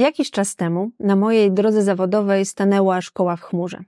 Jakiś 0.00 0.30
czas 0.30 0.56
temu 0.56 0.90
na 1.00 1.16
mojej 1.16 1.52
drodze 1.52 1.82
zawodowej 1.82 2.46
stanęła 2.46 3.00
szkoła 3.00 3.36
w 3.36 3.40
chmurze. 3.40 3.78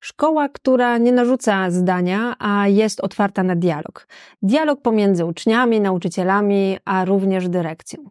Szkoła, 0.00 0.48
która 0.48 0.98
nie 0.98 1.12
narzuca 1.12 1.70
zdania, 1.70 2.36
a 2.38 2.68
jest 2.68 3.00
otwarta 3.00 3.42
na 3.42 3.56
dialog. 3.56 4.06
Dialog 4.42 4.80
pomiędzy 4.80 5.24
uczniami, 5.24 5.80
nauczycielami, 5.80 6.78
a 6.84 7.04
również 7.04 7.48
dyrekcją. 7.48 8.10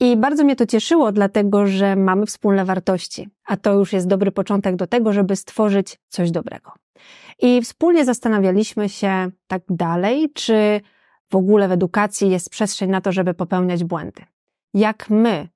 I 0.00 0.16
bardzo 0.16 0.44
mnie 0.44 0.56
to 0.56 0.66
cieszyło, 0.66 1.12
dlatego 1.12 1.66
że 1.66 1.96
mamy 1.96 2.26
wspólne 2.26 2.64
wartości, 2.64 3.28
a 3.46 3.56
to 3.56 3.74
już 3.74 3.92
jest 3.92 4.06
dobry 4.06 4.32
początek 4.32 4.76
do 4.76 4.86
tego, 4.86 5.12
żeby 5.12 5.36
stworzyć 5.36 5.98
coś 6.08 6.30
dobrego. 6.30 6.72
I 7.38 7.62
wspólnie 7.62 8.04
zastanawialiśmy 8.04 8.88
się 8.88 9.30
tak 9.46 9.62
dalej, 9.68 10.30
czy 10.34 10.80
w 11.30 11.36
ogóle 11.36 11.68
w 11.68 11.72
edukacji 11.72 12.30
jest 12.30 12.50
przestrzeń 12.50 12.90
na 12.90 13.00
to, 13.00 13.12
żeby 13.12 13.34
popełniać 13.34 13.84
błędy. 13.84 14.22
Jak 14.74 15.10
my 15.10 15.48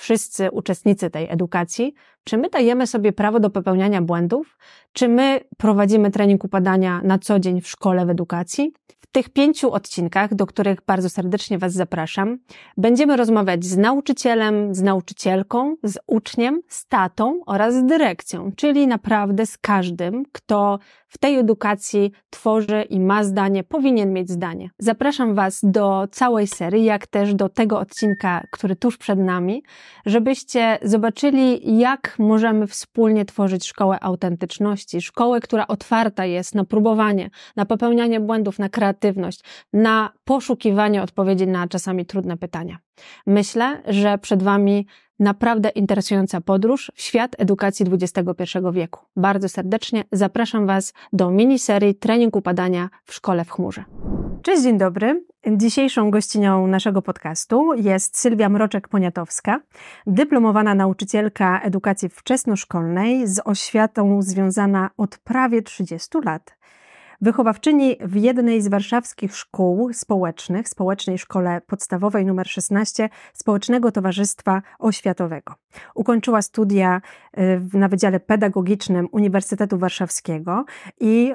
wszyscy 0.00 0.50
uczestnicy 0.50 1.10
tej 1.10 1.30
edukacji, 1.30 1.94
czy 2.24 2.38
my 2.38 2.48
dajemy 2.48 2.86
sobie 2.86 3.12
prawo 3.12 3.40
do 3.40 3.50
popełniania 3.50 4.02
błędów, 4.02 4.58
czy 4.92 5.08
my 5.08 5.40
prowadzimy 5.56 6.10
trening 6.10 6.44
upadania 6.44 7.00
na 7.04 7.18
co 7.18 7.40
dzień 7.40 7.60
w 7.60 7.68
szkole 7.68 8.06
w 8.06 8.10
edukacji. 8.10 8.72
Tych 9.12 9.28
pięciu 9.28 9.72
odcinkach, 9.72 10.34
do 10.34 10.46
których 10.46 10.78
bardzo 10.86 11.10
serdecznie 11.10 11.58
Was 11.58 11.72
zapraszam, 11.72 12.38
będziemy 12.76 13.16
rozmawiać 13.16 13.64
z 13.64 13.76
nauczycielem, 13.76 14.74
z 14.74 14.82
nauczycielką, 14.82 15.76
z 15.84 15.98
uczniem, 16.06 16.60
z 16.68 16.86
tatą 16.86 17.40
oraz 17.46 17.74
z 17.74 17.84
dyrekcją, 17.86 18.52
czyli 18.56 18.86
naprawdę 18.86 19.46
z 19.46 19.58
każdym, 19.58 20.24
kto 20.32 20.78
w 21.08 21.18
tej 21.18 21.36
edukacji 21.36 22.12
tworzy 22.30 22.82
i 22.82 23.00
ma 23.00 23.24
zdanie, 23.24 23.64
powinien 23.64 24.12
mieć 24.12 24.30
zdanie. 24.30 24.70
Zapraszam 24.78 25.34
Was 25.34 25.60
do 25.62 26.08
całej 26.10 26.46
serii, 26.46 26.84
jak 26.84 27.06
też 27.06 27.34
do 27.34 27.48
tego 27.48 27.78
odcinka, 27.78 28.44
który 28.50 28.76
tuż 28.76 28.98
przed 28.98 29.18
nami, 29.18 29.62
żebyście 30.06 30.78
zobaczyli, 30.82 31.78
jak 31.78 32.16
możemy 32.18 32.66
wspólnie 32.66 33.24
tworzyć 33.24 33.66
szkołę 33.66 33.98
autentyczności, 34.00 35.02
szkołę, 35.02 35.40
która 35.40 35.66
otwarta 35.66 36.24
jest 36.24 36.54
na 36.54 36.64
próbowanie, 36.64 37.30
na 37.56 37.66
popełnianie 37.66 38.20
błędów, 38.20 38.58
na 38.58 38.68
kreatywność, 38.68 38.99
na 39.72 40.12
poszukiwanie 40.24 41.02
odpowiedzi 41.02 41.46
na 41.46 41.68
czasami 41.68 42.06
trudne 42.06 42.36
pytania. 42.36 42.78
Myślę, 43.26 43.82
że 43.88 44.18
przed 44.18 44.42
Wami 44.42 44.86
naprawdę 45.18 45.68
interesująca 45.68 46.40
podróż 46.40 46.92
w 46.94 47.02
świat 47.02 47.36
edukacji 47.38 47.86
XXI 47.92 48.58
wieku. 48.72 49.00
Bardzo 49.16 49.48
serdecznie 49.48 50.04
zapraszam 50.12 50.66
Was 50.66 50.92
do 51.12 51.30
miniserii 51.30 51.94
Trening 51.94 52.36
upadania 52.36 52.88
w 53.04 53.14
szkole 53.14 53.44
w 53.44 53.50
chmurze. 53.50 53.84
Cześć, 54.42 54.62
dzień 54.62 54.78
dobry. 54.78 55.24
Dzisiejszą 55.56 56.10
gościnią 56.10 56.66
naszego 56.66 57.02
podcastu 57.02 57.74
jest 57.74 58.18
Sylwia 58.18 58.48
Mroczek-Poniatowska, 58.48 59.58
dyplomowana 60.06 60.74
nauczycielka 60.74 61.60
edukacji 61.60 62.08
wczesnoszkolnej 62.08 63.26
z 63.26 63.40
oświatą 63.44 64.22
związana 64.22 64.90
od 64.96 65.18
prawie 65.18 65.62
30 65.62 66.08
lat. 66.24 66.59
Wychowawczyni 67.22 67.96
w 68.00 68.16
jednej 68.16 68.62
z 68.62 68.68
warszawskich 68.68 69.36
szkół 69.36 69.92
społecznych, 69.92 70.68
Społecznej 70.68 71.18
Szkole 71.18 71.60
Podstawowej 71.66 72.22
nr 72.22 72.48
16 72.48 73.08
Społecznego 73.32 73.92
Towarzystwa 73.92 74.62
Oświatowego. 74.78 75.54
Ukończyła 75.94 76.42
studia 76.42 77.00
y, 77.38 77.78
na 77.78 77.88
Wydziale 77.88 78.20
Pedagogicznym 78.20 79.08
Uniwersytetu 79.12 79.78
Warszawskiego 79.78 80.64
i 81.00 81.32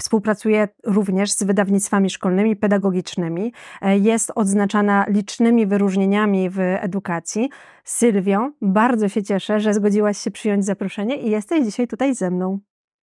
współpracuje 0.00 0.68
również 0.84 1.32
z 1.32 1.42
wydawnictwami 1.42 2.10
szkolnymi, 2.10 2.56
pedagogicznymi. 2.56 3.52
E, 3.80 3.98
jest 3.98 4.32
odznaczana 4.34 5.04
licznymi 5.08 5.66
wyróżnieniami 5.66 6.50
w 6.50 6.58
edukacji. 6.58 7.50
Sylwio, 7.84 8.50
bardzo 8.62 9.08
się 9.08 9.22
cieszę, 9.22 9.60
że 9.60 9.74
zgodziłaś 9.74 10.18
się 10.18 10.30
przyjąć 10.30 10.64
zaproszenie 10.64 11.16
i 11.16 11.30
jesteś 11.30 11.64
dzisiaj 11.64 11.88
tutaj 11.88 12.14
ze 12.14 12.30
mną. 12.30 12.58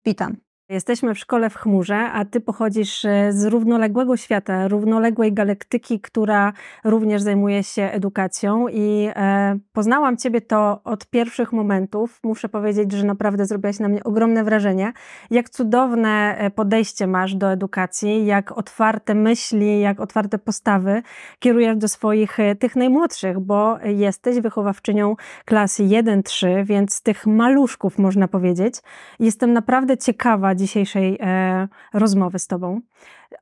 Witam. 0.04 0.51
Jesteśmy 0.68 1.14
w 1.14 1.18
szkole 1.18 1.50
w 1.50 1.56
chmurze, 1.56 1.96
a 1.96 2.24
ty 2.24 2.40
pochodzisz 2.40 3.04
e, 3.04 3.32
z 3.32 3.44
równoległego 3.44 4.16
świata, 4.16 4.68
równoległej 4.68 5.32
galaktyki, 5.32 6.00
która 6.00 6.52
również 6.84 7.22
zajmuje 7.22 7.62
się 7.62 7.82
edukacją 7.82 8.68
i 8.68 9.08
e, 9.16 9.58
poznałam 9.72 10.16
ciebie 10.16 10.40
to 10.40 10.80
od 10.84 11.06
pierwszych 11.06 11.52
momentów. 11.52 12.20
Muszę 12.22 12.48
powiedzieć, 12.48 12.92
że 12.92 13.06
naprawdę 13.06 13.46
zrobiłaś 13.46 13.78
na 13.78 13.88
mnie 13.88 14.04
ogromne 14.04 14.44
wrażenie. 14.44 14.92
Jak 15.30 15.50
cudowne 15.50 16.38
e, 16.38 16.50
podejście 16.50 17.06
masz 17.06 17.34
do 17.34 17.52
edukacji, 17.52 18.26
jak 18.26 18.52
otwarte 18.52 19.14
myśli, 19.14 19.80
jak 19.80 20.00
otwarte 20.00 20.38
postawy 20.38 21.02
kierujesz 21.38 21.76
do 21.76 21.88
swoich 21.88 22.40
e, 22.40 22.54
tych 22.54 22.76
najmłodszych, 22.76 23.40
bo 23.40 23.78
jesteś 23.84 24.40
wychowawczynią 24.40 25.16
klasy 25.44 25.82
1-3, 25.82 26.64
więc 26.64 27.02
tych 27.02 27.26
maluszków 27.26 27.98
można 27.98 28.28
powiedzieć. 28.28 28.74
Jestem 29.20 29.52
naprawdę 29.52 29.98
ciekawa 29.98 30.51
dzisiejszej 30.54 31.18
e, 31.20 31.68
rozmowy 31.94 32.38
z 32.38 32.46
Tobą. 32.46 32.80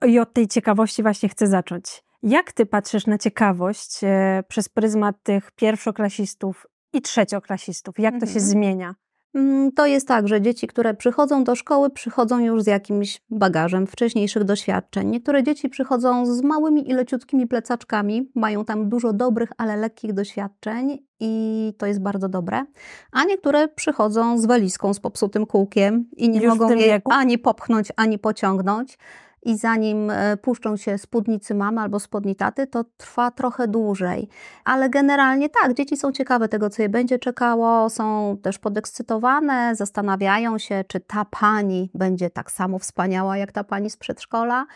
I 0.06 0.18
od 0.18 0.32
tej 0.32 0.48
ciekawości 0.48 1.02
właśnie 1.02 1.28
chcę 1.28 1.46
zacząć. 1.46 2.02
Jak 2.22 2.52
Ty 2.52 2.66
patrzysz 2.66 3.06
na 3.06 3.18
ciekawość 3.18 4.04
e, 4.04 4.42
przez 4.48 4.68
pryzmat 4.68 5.16
tych 5.22 5.50
pierwszoklasistów 5.50 6.66
i 6.92 7.02
trzecioklasistów? 7.02 7.98
Jak 7.98 8.14
to 8.14 8.26
się 8.26 8.32
mhm. 8.32 8.46
zmienia? 8.46 8.94
Mm, 9.34 9.72
to 9.72 9.86
jest 9.86 10.08
tak, 10.08 10.28
że 10.28 10.40
dzieci, 10.40 10.66
które 10.66 10.94
przychodzą 10.94 11.44
do 11.44 11.54
szkoły, 11.54 11.90
przychodzą 11.90 12.38
już 12.38 12.62
z 12.62 12.66
jakimś 12.66 13.22
bagażem 13.30 13.86
wcześniejszych 13.86 14.44
doświadczeń. 14.44 15.08
Niektóre 15.08 15.42
dzieci 15.42 15.68
przychodzą 15.68 16.26
z 16.26 16.42
małymi 16.42 16.90
i 16.90 16.92
leciutkimi 16.92 17.46
plecaczkami, 17.46 18.30
mają 18.34 18.64
tam 18.64 18.88
dużo 18.88 19.12
dobrych, 19.12 19.52
ale 19.58 19.76
lekkich 19.76 20.12
doświadczeń 20.12 20.98
i 21.20 21.72
to 21.78 21.86
jest 21.86 22.00
bardzo 22.00 22.28
dobre. 22.28 22.64
A 23.12 23.24
niektóre 23.24 23.68
przychodzą 23.68 24.38
z 24.38 24.46
walizką, 24.46 24.94
z 24.94 25.00
popsutym 25.00 25.46
kółkiem 25.46 26.04
i 26.16 26.28
nie 26.28 26.40
już 26.40 26.48
mogą 26.48 26.70
jej 26.70 27.00
ani 27.04 27.38
popchnąć, 27.38 27.88
ani 27.96 28.18
pociągnąć 28.18 28.98
i 29.42 29.56
zanim 29.56 30.10
e, 30.10 30.36
puszczą 30.36 30.76
się 30.76 30.98
spódnicy 30.98 31.54
mamy 31.54 31.80
albo 31.80 32.00
spodni 32.00 32.36
taty, 32.36 32.66
to 32.66 32.84
trwa 32.96 33.30
trochę 33.30 33.68
dłużej. 33.68 34.28
Ale 34.64 34.90
generalnie 34.90 35.48
tak, 35.48 35.74
dzieci 35.74 35.96
są 35.96 36.12
ciekawe 36.12 36.48
tego, 36.48 36.70
co 36.70 36.82
je 36.82 36.88
będzie 36.88 37.18
czekało, 37.18 37.90
są 37.90 38.36
też 38.42 38.58
podekscytowane, 38.58 39.76
zastanawiają 39.76 40.58
się, 40.58 40.84
czy 40.88 41.00
ta 41.00 41.24
pani 41.24 41.90
będzie 41.94 42.30
tak 42.30 42.50
samo 42.50 42.78
wspaniała 42.78 43.36
jak 43.36 43.52
ta 43.52 43.64
pani 43.64 43.90
z 43.90 43.96
przedszkola, 43.96 44.66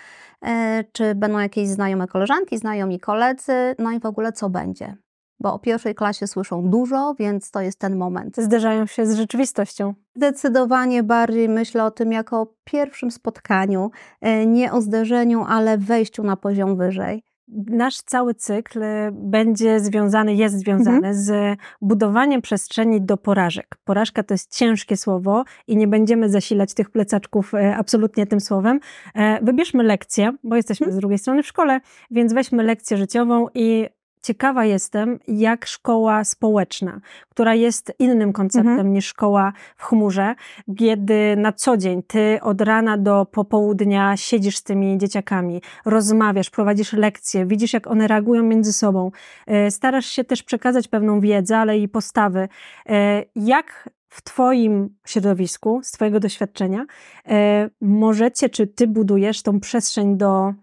e, 0.42 0.84
czy 0.92 1.14
będą 1.14 1.38
jakieś 1.38 1.68
znajome 1.68 2.06
koleżanki, 2.06 2.58
znajomi 2.58 3.00
koledzy, 3.00 3.74
no 3.78 3.92
i 3.92 4.00
w 4.00 4.06
ogóle 4.06 4.32
co 4.32 4.50
będzie 4.50 5.03
bo 5.44 5.54
o 5.54 5.58
pierwszej 5.58 5.94
klasie 5.94 6.26
słyszą 6.26 6.70
dużo, 6.70 7.14
więc 7.18 7.50
to 7.50 7.60
jest 7.60 7.78
ten 7.78 7.96
moment. 7.96 8.36
Zderzają 8.36 8.86
się 8.86 9.06
z 9.06 9.16
rzeczywistością. 9.16 9.94
Zdecydowanie 10.16 11.02
bardziej 11.02 11.48
myślę 11.48 11.84
o 11.84 11.90
tym 11.90 12.12
jako 12.12 12.40
o 12.40 12.46
pierwszym 12.64 13.10
spotkaniu, 13.10 13.90
e, 14.20 14.46
nie 14.46 14.72
o 14.72 14.80
zderzeniu, 14.80 15.44
ale 15.48 15.78
wejściu 15.78 16.22
na 16.22 16.36
poziom 16.36 16.76
wyżej. 16.76 17.22
Nasz 17.66 17.96
cały 17.96 18.34
cykl 18.34 18.80
będzie 19.12 19.80
związany, 19.80 20.34
jest 20.34 20.58
związany 20.58 20.96
mhm. 20.96 21.14
z 21.14 21.58
budowaniem 21.80 22.42
przestrzeni 22.42 23.02
do 23.02 23.16
porażek. 23.16 23.76
Porażka 23.84 24.22
to 24.22 24.34
jest 24.34 24.56
ciężkie 24.56 24.96
słowo 24.96 25.44
i 25.66 25.76
nie 25.76 25.88
będziemy 25.88 26.28
zasilać 26.28 26.74
tych 26.74 26.90
plecaczków 26.90 27.54
e, 27.54 27.76
absolutnie 27.76 28.26
tym 28.26 28.40
słowem. 28.40 28.80
E, 29.14 29.44
wybierzmy 29.44 29.82
lekcję, 29.82 30.32
bo 30.44 30.56
jesteśmy 30.56 30.86
mhm. 30.86 30.96
z 30.96 31.00
drugiej 31.00 31.18
strony 31.18 31.42
w 31.42 31.46
szkole, 31.46 31.80
więc 32.10 32.32
weźmy 32.32 32.62
lekcję 32.62 32.96
życiową 32.96 33.46
i 33.54 33.88
ciekawa 34.24 34.64
jestem, 34.64 35.18
jak 35.28 35.66
szkoła 35.66 36.24
społeczna, 36.24 37.00
która 37.28 37.54
jest 37.54 37.92
innym 37.98 38.32
konceptem 38.32 38.72
mhm. 38.72 38.92
niż 38.92 39.06
szkoła 39.06 39.52
w 39.76 39.82
chmurze, 39.82 40.34
kiedy 40.78 41.36
na 41.36 41.52
co 41.52 41.76
dzień 41.76 42.02
ty 42.02 42.38
od 42.42 42.60
rana 42.60 42.98
do 42.98 43.26
popołudnia 43.26 44.16
siedzisz 44.16 44.56
z 44.56 44.62
tymi 44.62 44.98
dzieciakami, 44.98 45.62
rozmawiasz, 45.84 46.50
prowadzisz 46.50 46.92
lekcje, 46.92 47.46
widzisz, 47.46 47.72
jak 47.72 47.86
one 47.86 48.08
reagują 48.08 48.42
między 48.42 48.72
sobą, 48.72 49.10
e, 49.46 49.70
starasz 49.70 50.06
się 50.06 50.24
też 50.24 50.42
przekazać 50.42 50.88
pewną 50.88 51.20
wiedzę, 51.20 51.58
ale 51.58 51.78
i 51.78 51.88
postawy. 51.88 52.48
E, 52.88 53.24
jak 53.36 53.88
w 54.08 54.22
Twoim 54.22 54.96
środowisku, 55.06 55.80
z 55.82 55.90
Twojego 55.90 56.20
doświadczenia, 56.20 56.86
e, 57.28 57.70
możecie, 57.80 58.48
czy 58.48 58.66
Ty 58.66 58.86
budujesz 58.86 59.42
tą 59.42 59.60
przestrzeń 59.60 60.16
do 60.16 60.54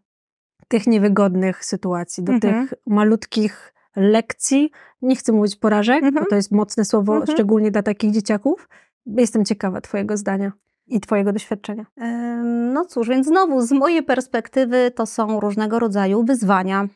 tych 0.71 0.87
niewygodnych 0.87 1.65
sytuacji, 1.65 2.23
do 2.23 2.33
mhm. 2.33 2.67
tych 2.67 2.79
malutkich 2.87 3.73
lekcji. 3.95 4.71
Nie 5.01 5.15
chcę 5.15 5.31
mówić 5.31 5.55
porażek, 5.55 6.03
mhm. 6.03 6.13
bo 6.13 6.29
to 6.29 6.35
jest 6.35 6.51
mocne 6.51 6.85
słowo, 6.85 7.15
mhm. 7.15 7.35
szczególnie 7.35 7.71
dla 7.71 7.83
takich 7.83 8.11
dzieciaków. 8.11 8.69
Jestem 9.05 9.45
ciekawa 9.45 9.81
Twojego 9.81 10.17
zdania 10.17 10.51
i 10.87 10.99
Twojego 10.99 11.33
doświadczenia. 11.33 11.85
No 12.73 12.85
cóż, 12.85 13.09
więc 13.09 13.27
znowu 13.27 13.61
z 13.61 13.71
mojej 13.71 14.03
perspektywy 14.03 14.91
to 14.95 15.05
są 15.05 15.39
różnego 15.39 15.79
rodzaju 15.79 16.23
wyzwania, 16.23 16.87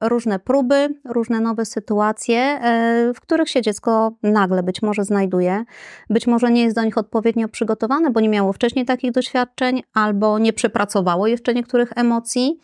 różne 0.00 0.38
próby, 0.38 1.00
różne 1.04 1.40
nowe 1.40 1.64
sytuacje, 1.64 2.38
e, 2.38 3.12
w 3.14 3.20
których 3.20 3.48
się 3.48 3.62
dziecko 3.62 4.12
nagle 4.22 4.62
być 4.62 4.82
może 4.82 5.04
znajduje. 5.04 5.64
Być 6.10 6.26
może 6.26 6.50
nie 6.50 6.62
jest 6.62 6.76
do 6.76 6.84
nich 6.84 6.98
odpowiednio 6.98 7.48
przygotowane, 7.48 8.10
bo 8.10 8.20
nie 8.20 8.28
miało 8.28 8.52
wcześniej 8.52 8.84
takich 8.84 9.12
doświadczeń, 9.12 9.82
albo 9.94 10.38
nie 10.38 10.52
przepracowało 10.52 11.26
jeszcze 11.26 11.54
niektórych 11.54 11.92
emocji. 11.96 12.58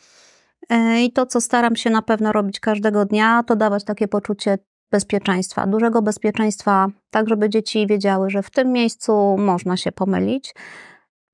E, 0.70 1.02
I 1.04 1.12
to, 1.12 1.26
co 1.26 1.40
staram 1.40 1.76
się 1.76 1.90
na 1.90 2.02
pewno 2.02 2.32
robić 2.32 2.60
każdego 2.60 3.04
dnia, 3.04 3.42
to 3.46 3.56
dawać 3.56 3.84
takie 3.84 4.08
poczucie 4.08 4.58
bezpieczeństwa, 4.90 5.66
dużego 5.66 6.02
bezpieczeństwa, 6.02 6.86
tak 7.10 7.28
żeby 7.28 7.50
dzieci 7.50 7.86
wiedziały, 7.86 8.30
że 8.30 8.42
w 8.42 8.50
tym 8.50 8.72
miejscu 8.72 9.36
można 9.38 9.76
się 9.76 9.92
pomylić, 9.92 10.54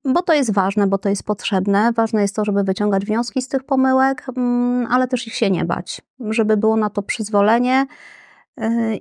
bo 0.05 0.21
to 0.21 0.33
jest 0.33 0.53
ważne, 0.53 0.87
bo 0.87 0.97
to 0.97 1.09
jest 1.09 1.23
potrzebne. 1.23 1.91
Ważne 1.95 2.21
jest 2.21 2.35
to, 2.35 2.45
żeby 2.45 2.63
wyciągać 2.63 3.05
wnioski 3.05 3.41
z 3.41 3.47
tych 3.47 3.63
pomyłek, 3.63 4.25
mm, 4.37 4.87
ale 4.91 5.07
też 5.07 5.27
ich 5.27 5.35
się 5.35 5.51
nie 5.51 5.65
bać, 5.65 6.01
żeby 6.29 6.57
było 6.57 6.77
na 6.77 6.89
to 6.89 7.01
przyzwolenie 7.01 7.85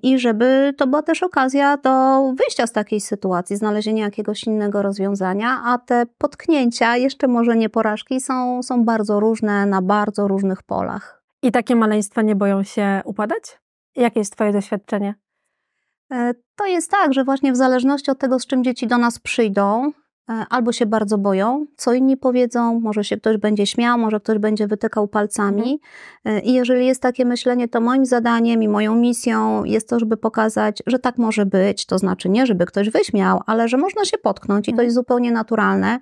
i 0.03 0.19
żeby 0.19 0.75
to 0.77 0.87
była 0.87 1.03
też 1.03 1.23
okazja 1.23 1.77
do 1.77 2.23
wyjścia 2.35 2.67
z 2.67 2.73
takiej 2.73 3.01
sytuacji, 3.01 3.57
znalezienia 3.57 4.05
jakiegoś 4.05 4.45
innego 4.45 4.83
rozwiązania, 4.83 5.61
a 5.65 5.79
te 5.79 6.07
potknięcia, 6.19 6.97
jeszcze 6.97 7.29
może 7.29 7.57
nie 7.57 7.69
porażki, 7.69 8.21
są, 8.21 8.63
są 8.63 8.85
bardzo 8.85 9.21
różne 9.21 9.67
na 9.67 9.83
bardzo 9.83 10.29
różnych 10.29 10.63
polach. 10.63 11.23
I 11.43 11.53
takie 11.53 11.77
maleństwa 11.77 12.23
nie 12.23 12.37
boją 12.37 12.63
się 12.63 13.03
upadać? 13.05 13.61
Jakie 13.97 14.21
jest 14.21 14.33
Twoje 14.33 14.53
doświadczenie? 14.53 15.15
E, 16.13 16.35
to 16.57 16.67
jest 16.67 16.91
tak, 16.91 17.15
że 17.15 17.25
właśnie 17.25 17.53
w 17.53 17.57
zależności 17.57 18.11
od 18.11 18.19
tego, 18.19 18.39
z 18.39 18.47
czym 18.47 18.65
dzieci 18.65 18.87
do 18.87 18.99
nas 18.99 19.19
przyjdą, 19.19 19.93
albo 20.51 20.73
się 20.73 20.87
bardzo 20.87 21.19
boją, 21.19 21.67
co 21.77 21.93
inni 21.93 22.17
powiedzą, 22.17 22.81
może 22.81 23.05
się 23.05 23.17
ktoś 23.17 23.37
będzie 23.37 23.67
śmiał, 23.67 23.99
może 23.99 24.21
ktoś 24.21 24.39
będzie 24.39 24.67
wytykał 24.67 25.09
palcami. 25.09 25.81
Mhm. 26.25 26.45
I 26.45 26.53
jeżeli 26.53 26.87
jest 26.87 27.03
takie 27.03 27.25
myślenie, 27.25 27.69
to 27.69 27.81
moim 27.81 28.07
zadaniem 28.07 28.63
i 28.63 28.69
moją 28.69 28.95
misją 28.95 29.65
jest 29.65 29.89
to, 29.89 29.99
żeby 29.99 30.17
pokazać, 30.17 30.83
że 30.87 30.99
tak 30.99 31.19
może 31.19 31.47
być. 31.47 31.87
To 31.87 31.99
znaczy 31.99 32.29
nie, 32.29 32.47
żeby 32.47 32.67
ktoś 32.67 32.91
wyśmiał, 32.91 33.41
ale 33.47 33.69
że 33.69 33.77
można 33.77 34.05
się 34.05 34.19
potknąć 34.19 34.69
i 34.69 34.71
to 34.71 34.73
mhm. 34.73 34.87
jest 34.87 34.95
zupełnie 34.95 35.33
naturalne. 35.33 35.99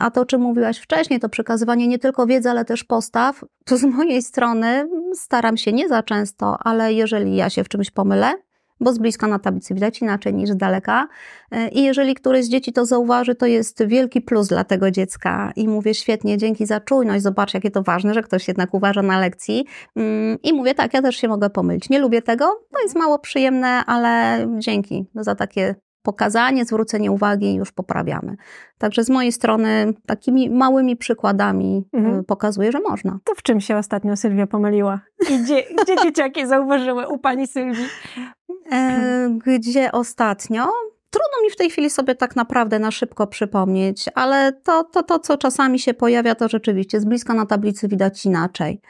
A 0.00 0.10
to, 0.10 0.20
o 0.20 0.24
czym 0.24 0.40
mówiłaś 0.40 0.78
wcześniej, 0.78 1.20
to 1.20 1.28
przekazywanie 1.28 1.88
nie 1.88 1.98
tylko 1.98 2.26
wiedzy, 2.26 2.50
ale 2.50 2.64
też 2.64 2.84
postaw, 2.84 3.44
to 3.64 3.76
z 3.76 3.84
mojej 3.84 4.22
strony 4.22 4.88
staram 5.14 5.56
się 5.56 5.72
nie 5.72 5.88
za 5.88 6.02
często, 6.02 6.56
ale 6.60 6.92
jeżeli 6.92 7.36
ja 7.36 7.50
się 7.50 7.64
w 7.64 7.68
czymś 7.68 7.90
pomylę, 7.90 8.32
bo 8.80 8.92
z 8.92 8.98
bliska 8.98 9.26
na 9.26 9.38
tablicy 9.38 9.74
widać 9.74 10.02
inaczej 10.02 10.34
niż 10.34 10.50
z 10.50 10.56
daleka. 10.56 11.08
E, 11.50 11.68
I 11.68 11.82
jeżeli 11.82 12.14
któreś 12.14 12.44
z 12.44 12.48
dzieci 12.48 12.72
to 12.72 12.86
zauważy, 12.86 13.34
to 13.34 13.46
jest 13.46 13.86
wielki 13.86 14.20
plus 14.20 14.48
dla 14.48 14.64
tego 14.64 14.90
dziecka. 14.90 15.52
I 15.56 15.68
mówię, 15.68 15.94
świetnie, 15.94 16.38
dzięki 16.38 16.66
za 16.66 16.80
czujność, 16.80 17.22
zobacz, 17.22 17.54
jakie 17.54 17.70
to 17.70 17.82
ważne, 17.82 18.14
że 18.14 18.22
ktoś 18.22 18.48
jednak 18.48 18.74
uważa 18.74 19.02
na 19.02 19.20
lekcji. 19.20 19.64
Mm, 19.96 20.38
I 20.42 20.52
mówię, 20.52 20.74
tak, 20.74 20.94
ja 20.94 21.02
też 21.02 21.16
się 21.16 21.28
mogę 21.28 21.50
pomylić. 21.50 21.90
Nie 21.90 21.98
lubię 21.98 22.22
tego, 22.22 22.46
to 22.72 22.82
jest 22.82 22.96
mało 22.96 23.18
przyjemne, 23.18 23.84
ale 23.86 24.46
dzięki 24.58 25.06
za 25.14 25.34
takie 25.34 25.74
pokazanie, 26.02 26.64
zwrócenie 26.64 27.10
uwagi 27.10 27.46
i 27.46 27.54
już 27.54 27.72
poprawiamy. 27.72 28.36
Także 28.78 29.04
z 29.04 29.10
mojej 29.10 29.32
strony 29.32 29.94
takimi 30.06 30.50
małymi 30.50 30.96
przykładami 30.96 31.84
mhm. 31.92 32.20
Y, 32.20 32.24
pokazuję, 32.24 32.72
że 32.72 32.80
można. 32.80 33.18
To 33.24 33.34
w 33.34 33.42
czym 33.42 33.60
się 33.60 33.76
ostatnio 33.76 34.16
Sylwia 34.16 34.46
pomyliła? 34.46 35.00
Gdzie, 35.20 35.62
gdzie 35.82 35.96
dzieciaki 36.02 36.46
zauważyły 36.46 37.08
u 37.08 37.18
pani 37.18 37.46
Sylwii? 37.46 37.86
E, 38.72 39.38
gdzie 39.46 39.92
ostatnio? 39.92 40.68
Trudno 41.10 41.42
mi 41.44 41.50
w 41.50 41.56
tej 41.56 41.70
chwili 41.70 41.90
sobie 41.90 42.14
tak 42.14 42.36
naprawdę 42.36 42.78
na 42.78 42.90
szybko 42.90 43.26
przypomnieć, 43.26 44.04
ale 44.14 44.52
to, 44.52 44.84
to, 44.84 45.02
to 45.02 45.18
co 45.18 45.38
czasami 45.38 45.78
się 45.78 45.94
pojawia, 45.94 46.34
to 46.34 46.48
rzeczywiście 46.48 47.00
z 47.00 47.04
bliska 47.04 47.34
na 47.34 47.46
tablicy 47.46 47.88
widać 47.88 48.26
inaczej. 48.26 48.80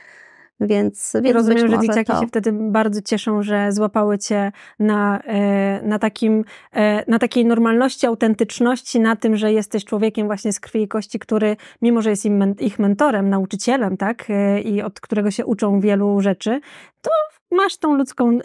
Więc, 0.60 1.12
więc 1.22 1.34
Rozumiem, 1.34 1.68
że 1.68 1.78
dzieciaki 1.78 2.12
to... 2.12 2.20
się 2.20 2.26
wtedy 2.26 2.52
bardzo 2.52 3.02
cieszą, 3.02 3.42
że 3.42 3.72
złapały 3.72 4.18
cię 4.18 4.52
na, 4.78 5.20
e, 5.20 5.82
na, 5.82 5.98
takim, 5.98 6.44
e, 6.72 7.10
na 7.10 7.18
takiej 7.18 7.46
normalności, 7.46 8.06
autentyczności, 8.06 9.00
na 9.00 9.16
tym, 9.16 9.36
że 9.36 9.52
jesteś 9.52 9.84
człowiekiem 9.84 10.26
właśnie 10.26 10.52
z 10.52 10.60
krwi 10.60 10.82
i 10.82 10.88
kości, 10.88 11.18
który, 11.18 11.56
mimo 11.82 12.02
że 12.02 12.10
jest 12.10 12.24
im, 12.24 12.54
ich 12.60 12.78
mentorem, 12.78 13.30
nauczycielem, 13.30 13.96
tak, 13.96 14.30
e, 14.30 14.60
i 14.60 14.82
od 14.82 15.00
którego 15.00 15.30
się 15.30 15.46
uczą 15.46 15.80
wielu 15.80 16.20
rzeczy, 16.20 16.60
to 17.02 17.10
masz 17.50 17.76
tą 17.76 17.94
ludzką 17.94 18.38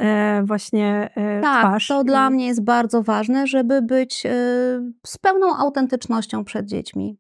właśnie 0.44 1.10
tak, 1.42 1.66
twarz. 1.66 1.88
to 1.88 2.04
dla 2.04 2.30
mnie 2.30 2.48
jest 2.48 2.64
bardzo 2.64 3.04
ważne, 3.04 3.48
żeby 3.48 3.82
być 3.82 4.24
z 5.06 5.18
pełną 5.18 5.58
autentycznością 5.58 6.46
przed 6.46 6.66
dziećmi 6.66 7.18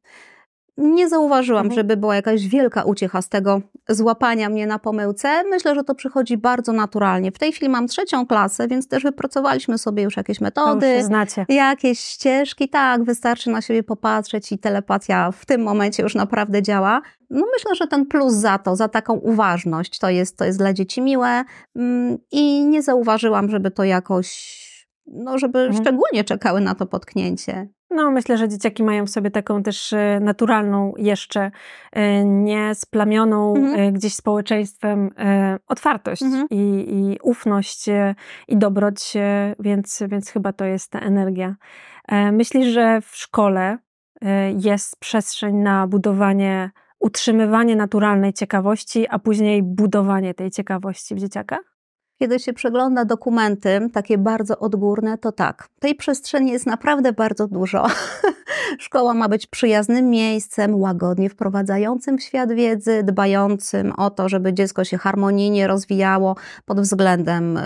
nie 0.78 1.10
zauważyłam, 1.10 1.66
mhm. 1.66 1.76
żeby 1.76 1.98
była 1.98 2.16
jakaś 2.16 2.48
wielka 2.48 2.84
uciecha 2.84 3.22
z 3.22 3.30
tego 3.30 3.62
złapania 3.90 4.50
mnie 4.50 4.68
na 4.68 4.80
pomyłce. 4.80 5.44
Myślę, 5.44 5.76
że 5.76 5.84
to 5.84 5.96
przychodzi 5.96 6.38
bardzo 6.38 6.74
naturalnie. 6.74 7.32
W 7.32 7.40
tej 7.40 7.52
chwili 7.52 7.70
mam 7.70 7.88
trzecią 7.88 8.28
klasę, 8.28 8.68
więc 8.68 8.88
też 8.88 9.04
wypracowaliśmy 9.04 9.78
sobie 9.78 10.04
już 10.04 10.18
jakieś 10.18 10.42
metody, 10.42 10.96
już 10.96 11.04
znacie. 11.04 11.46
jakieś 11.50 12.00
ścieżki. 12.00 12.70
Tak, 12.70 13.04
wystarczy 13.04 13.50
na 13.50 13.62
siebie 13.62 13.84
popatrzeć 13.84 14.52
i 14.52 14.60
telepatia 14.60 15.32
w 15.32 15.46
tym 15.46 15.64
momencie 15.64 16.04
już 16.04 16.16
naprawdę 16.16 16.62
działa. 16.62 17.02
No 17.30 17.46
myślę, 17.54 17.76
że 17.76 17.88
ten 17.88 18.06
plus 18.06 18.34
za 18.34 18.58
to, 18.58 18.76
za 18.76 18.88
taką 18.88 19.14
uważność, 19.14 20.00
to 20.00 20.10
jest, 20.10 20.38
to 20.38 20.46
jest 20.46 20.58
dla 20.58 20.74
dzieci 20.74 21.02
miłe 21.02 21.44
mm, 21.76 22.18
i 22.32 22.66
nie 22.66 22.82
zauważyłam, 22.82 23.50
żeby 23.50 23.72
to 23.72 23.84
jakoś 23.84 24.66
no, 25.08 25.38
żeby 25.38 25.60
mhm. 25.60 25.84
szczególnie 25.84 26.24
czekały 26.24 26.62
na 26.62 26.76
to 26.76 26.86
potknięcie. 26.86 27.68
No, 27.90 28.12
myślę, 28.12 28.38
że 28.38 28.50
dzieciaki 28.50 28.84
mają 28.84 29.06
w 29.06 29.10
sobie 29.10 29.32
taką 29.32 29.64
też 29.64 29.94
e, 29.94 30.20
naturalną, 30.22 30.94
jeszcze 30.98 31.52
e, 31.92 32.26
niesplamioną 32.26 33.56
mhm. 33.56 33.80
E, 33.80 33.92
gdzieś 33.92 34.16
społeczeństwem 34.16 35.10
otwartość 35.68 36.22
mhm. 36.22 36.48
i, 36.50 36.86
i 36.90 37.20
ufność 37.24 37.86
i 38.48 38.58
dobroć, 38.58 39.14
więc, 39.60 40.04
więc 40.08 40.30
chyba 40.30 40.54
to 40.54 40.66
jest 40.66 40.92
ta 40.92 41.00
energia. 41.00 41.56
Myślisz, 42.32 42.68
że 42.68 43.02
w 43.02 43.16
szkole 43.16 43.78
jest 44.58 45.00
przestrzeń 45.00 45.56
na 45.56 45.88
budowanie, 45.88 46.72
utrzymywanie 47.00 47.76
naturalnej 47.76 48.34
ciekawości, 48.34 49.08
a 49.10 49.20
później 49.20 49.64
budowanie 49.64 50.34
tej 50.34 50.52
ciekawości 50.52 51.16
w 51.16 51.20
dzieciakach? 51.20 51.75
Kiedy 52.20 52.40
się 52.40 52.54
przegląda 52.54 53.06
dokumenty, 53.06 53.90
takie 53.94 54.18
bardzo 54.18 54.60
odgórne, 54.60 55.18
to 55.18 55.32
tak, 55.32 55.68
tej 55.80 55.96
przestrzeni 55.96 56.52
jest 56.52 56.66
naprawdę 56.66 57.14
bardzo 57.14 57.48
dużo. 57.48 57.88
Szkoła 58.80 59.14
ma 59.14 59.30
być 59.30 59.48
przyjaznym 59.48 60.10
miejscem, 60.10 60.76
łagodnie 60.76 61.30
wprowadzającym 61.30 62.18
w 62.18 62.24
świat 62.24 62.54
wiedzy, 62.54 63.04
dbającym 63.04 63.92
o 63.92 64.10
to, 64.10 64.30
żeby 64.30 64.54
dziecko 64.54 64.84
się 64.84 64.98
harmonijnie 64.98 65.68
rozwijało 65.68 66.36
pod 66.66 66.82
względem 66.82 67.58
e, 67.58 67.62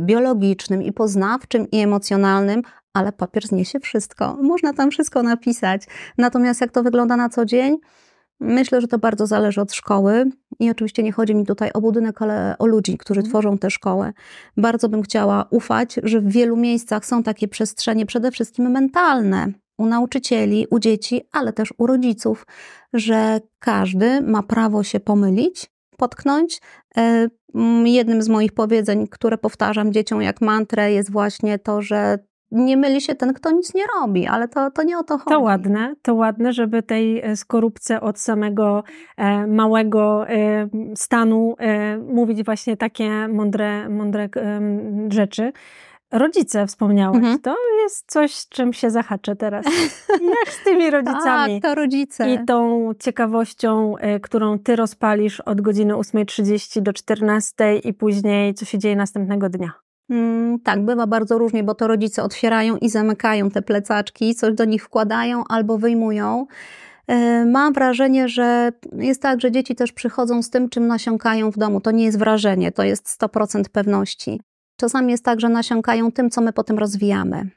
biologicznym 0.00 0.82
i 0.82 0.92
poznawczym 0.92 1.70
i 1.70 1.80
emocjonalnym, 1.80 2.62
ale 2.94 3.12
papier 3.12 3.46
zniesie 3.46 3.80
wszystko. 3.80 4.36
Można 4.42 4.72
tam 4.72 4.90
wszystko 4.90 5.22
napisać. 5.22 5.82
Natomiast 6.18 6.60
jak 6.60 6.72
to 6.72 6.82
wygląda 6.82 7.16
na 7.16 7.28
co 7.28 7.44
dzień? 7.44 7.78
Myślę, 8.40 8.80
że 8.80 8.88
to 8.88 8.98
bardzo 8.98 9.26
zależy 9.26 9.60
od 9.60 9.72
szkoły 9.72 10.30
i 10.60 10.70
oczywiście 10.70 11.02
nie 11.02 11.12
chodzi 11.12 11.34
mi 11.34 11.46
tutaj 11.46 11.70
o 11.74 11.80
budynek, 11.80 12.22
ale 12.22 12.54
o 12.58 12.66
ludzi, 12.66 12.98
którzy 12.98 13.20
mhm. 13.20 13.30
tworzą 13.30 13.58
tę 13.58 13.70
szkołę. 13.70 14.12
Bardzo 14.56 14.88
bym 14.88 15.02
chciała 15.02 15.46
ufać, 15.50 15.96
że 16.02 16.20
w 16.20 16.32
wielu 16.32 16.56
miejscach 16.56 17.06
są 17.06 17.22
takie 17.22 17.48
przestrzenie, 17.48 18.06
przede 18.06 18.30
wszystkim 18.30 18.70
mentalne, 18.70 19.52
u 19.78 19.86
nauczycieli, 19.86 20.66
u 20.70 20.78
dzieci, 20.78 21.20
ale 21.32 21.52
też 21.52 21.74
u 21.78 21.86
rodziców, 21.86 22.46
że 22.92 23.40
każdy 23.58 24.20
ma 24.20 24.42
prawo 24.42 24.82
się 24.82 25.00
pomylić, 25.00 25.70
potknąć. 25.96 26.60
E, 26.96 27.28
jednym 27.84 28.22
z 28.22 28.28
moich 28.28 28.52
powiedzeń, 28.52 29.08
które 29.08 29.38
powtarzam 29.38 29.92
dzieciom 29.92 30.22
jak 30.22 30.40
mantrę, 30.40 30.92
jest 30.92 31.12
właśnie 31.12 31.58
to, 31.58 31.82
że 31.82 32.18
nie 32.54 32.76
myli 32.76 33.00
się 33.00 33.14
ten, 33.14 33.34
kto 33.34 33.50
nic 33.50 33.74
nie 33.74 33.84
robi, 34.00 34.26
ale 34.26 34.48
to, 34.48 34.70
to 34.70 34.82
nie 34.82 34.98
o 34.98 35.02
to 35.02 35.18
chodzi. 35.18 35.34
To 35.36 35.40
ładne, 35.40 35.94
to 36.02 36.14
ładne, 36.14 36.52
żeby 36.52 36.82
tej 36.82 37.20
e, 37.20 37.36
skorupce 37.36 38.00
od 38.00 38.18
samego 38.18 38.84
e, 39.16 39.46
małego 39.46 40.28
e, 40.28 40.68
stanu 40.94 41.56
e, 41.58 41.98
mówić 41.98 42.44
właśnie 42.44 42.76
takie 42.76 43.28
mądre, 43.28 43.88
mądre 43.88 44.28
rzeczy. 45.08 45.52
Rodzice 46.12 46.66
wspomniałaś, 46.66 47.16
mhm. 47.16 47.38
to 47.38 47.56
jest 47.82 48.04
coś, 48.12 48.34
z 48.34 48.48
czym 48.48 48.72
się 48.72 48.90
zahaczę 48.90 49.36
teraz. 49.36 49.66
Jak 50.08 50.54
z 50.54 50.64
tymi 50.64 50.90
rodzicami? 50.96 51.60
tak, 51.60 51.70
to 51.70 51.74
rodzice. 51.74 52.30
I 52.30 52.44
tą 52.44 52.90
ciekawością, 52.98 53.96
e, 53.96 54.20
którą 54.20 54.58
ty 54.58 54.76
rozpalisz 54.76 55.40
od 55.40 55.60
godziny 55.60 55.94
8.30 55.94 56.80
do 56.80 56.92
14.00 56.92 57.80
i 57.84 57.94
później 57.94 58.54
co 58.54 58.64
się 58.64 58.78
dzieje 58.78 58.96
następnego 58.96 59.48
dnia. 59.48 59.83
Mm, 60.10 60.58
tak, 60.60 60.84
bywa 60.84 61.06
bardzo 61.06 61.38
różnie, 61.38 61.64
bo 61.64 61.74
to 61.74 61.86
rodzice 61.86 62.22
otwierają 62.22 62.76
i 62.76 62.88
zamykają 62.88 63.50
te 63.50 63.62
plecaczki, 63.62 64.34
coś 64.34 64.54
do 64.54 64.64
nich 64.64 64.84
wkładają 64.84 65.44
albo 65.48 65.78
wyjmują. 65.78 66.46
E, 67.06 67.44
mam 67.44 67.72
wrażenie, 67.72 68.28
że 68.28 68.72
jest 68.98 69.22
tak, 69.22 69.40
że 69.40 69.52
dzieci 69.52 69.74
też 69.74 69.92
przychodzą 69.92 70.42
z 70.42 70.50
tym, 70.50 70.68
czym 70.68 70.86
nasiąkają 70.86 71.50
w 71.50 71.58
domu. 71.58 71.80
To 71.80 71.90
nie 71.90 72.04
jest 72.04 72.18
wrażenie, 72.18 72.72
to 72.72 72.82
jest 72.82 73.20
100% 73.20 73.62
pewności. 73.72 74.40
Czasami 74.76 75.12
jest 75.12 75.24
tak, 75.24 75.40
że 75.40 75.48
nasiąkają 75.48 76.12
tym, 76.12 76.30
co 76.30 76.40
my 76.40 76.52
potem 76.52 76.78
rozwijamy. 76.78 77.50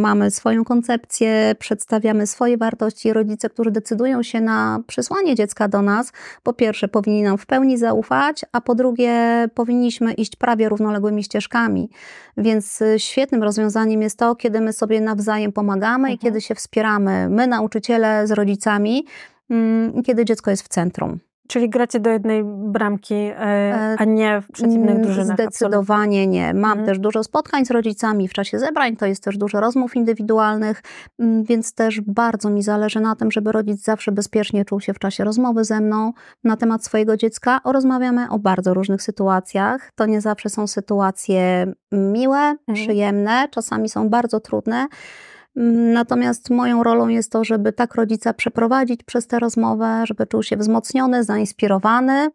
Mamy 0.00 0.30
swoją 0.30 0.64
koncepcję, 0.64 1.54
przedstawiamy 1.58 2.26
swoje 2.26 2.56
wartości. 2.56 3.12
Rodzice, 3.12 3.50
którzy 3.50 3.70
decydują 3.70 4.22
się 4.22 4.40
na 4.40 4.80
przesłanie 4.86 5.34
dziecka 5.34 5.68
do 5.68 5.82
nas, 5.82 6.12
po 6.42 6.52
pierwsze 6.52 6.88
powinni 6.88 7.22
nam 7.22 7.38
w 7.38 7.46
pełni 7.46 7.78
zaufać, 7.78 8.44
a 8.52 8.60
po 8.60 8.74
drugie 8.74 9.46
powinniśmy 9.54 10.12
iść 10.12 10.36
prawie 10.36 10.68
równoległymi 10.68 11.24
ścieżkami. 11.24 11.90
Więc 12.36 12.82
y, 12.82 12.98
świetnym 12.98 13.42
rozwiązaniem 13.42 14.02
jest 14.02 14.18
to, 14.18 14.36
kiedy 14.36 14.60
my 14.60 14.72
sobie 14.72 15.00
nawzajem 15.00 15.52
pomagamy 15.52 15.94
mhm. 15.94 16.14
i 16.14 16.18
kiedy 16.18 16.40
się 16.40 16.54
wspieramy, 16.54 17.28
my 17.28 17.46
nauczyciele 17.46 18.26
z 18.26 18.30
rodzicami, 18.30 19.06
mm, 19.50 20.02
kiedy 20.02 20.24
dziecko 20.24 20.50
jest 20.50 20.62
w 20.62 20.68
centrum. 20.68 21.29
Czyli 21.50 21.68
gracie 21.70 22.00
do 22.00 22.10
jednej 22.10 22.42
bramki, 22.44 23.14
e, 23.14 23.96
a 23.98 24.04
nie 24.04 24.40
w 24.40 24.52
przeciwnych 24.52 24.90
Mm, 24.90 25.02
drużynach? 25.02 25.34
Zdecydowanie 25.36 26.26
nie. 26.26 26.54
Mam 26.54 26.70
Mhm. 26.70 26.86
też 26.86 26.98
dużo 26.98 27.24
spotkań 27.24 27.64
z 27.64 27.70
rodzicami 27.70 28.28
w 28.28 28.32
czasie 28.32 28.58
zebrań, 28.58 28.96
to 28.96 29.06
jest 29.06 29.24
też 29.24 29.38
dużo 29.38 29.60
rozmów 29.60 29.96
indywidualnych, 29.96 30.82
mm, 31.18 31.44
więc 31.44 31.74
też 31.74 32.00
bardzo 32.00 32.50
mi 32.50 32.62
zależy 32.62 33.00
na 33.00 33.16
tym, 33.16 33.30
żeby 33.30 33.52
rodzic 33.52 33.82
zawsze 33.84 34.12
bezpiecznie 34.12 34.64
czuł 34.64 34.80
się 34.80 34.94
w 34.94 34.98
czasie 34.98 35.24
rozmowy 35.24 35.64
ze 35.64 35.80
mną 35.80 36.12
na 36.44 36.56
temat 36.56 36.84
swojego 36.84 37.16
dziecka. 37.16 37.60
O, 37.64 37.72
rozmawiamy 37.72 38.30
o 38.30 38.38
bardzo 38.38 38.74
różnych 38.74 39.02
sytuacjach. 39.02 39.90
To 39.94 40.06
nie 40.06 40.20
zawsze 40.20 40.48
są 40.48 40.66
sytuacje 40.66 41.72
miłe, 41.92 42.56
przyjemne, 42.72 43.48
czasami 43.50 43.88
są 43.88 44.08
bardzo 44.08 44.40
trudne. 44.40 44.86
Natomiast 45.94 46.50
moją 46.50 46.82
rolą 46.82 47.08
jest 47.08 47.32
to, 47.32 47.44
żeby 47.44 47.72
tak 47.72 47.94
rodzica 47.94 48.34
przeprowadzić 48.34 49.02
przez 49.02 49.26
tę 49.26 49.38
rozmowę, 49.38 50.02
żeby 50.06 50.26
czuł 50.26 50.42
się 50.42 50.56
wzmocniony, 50.56 51.24
zainspirowany, 51.24 52.30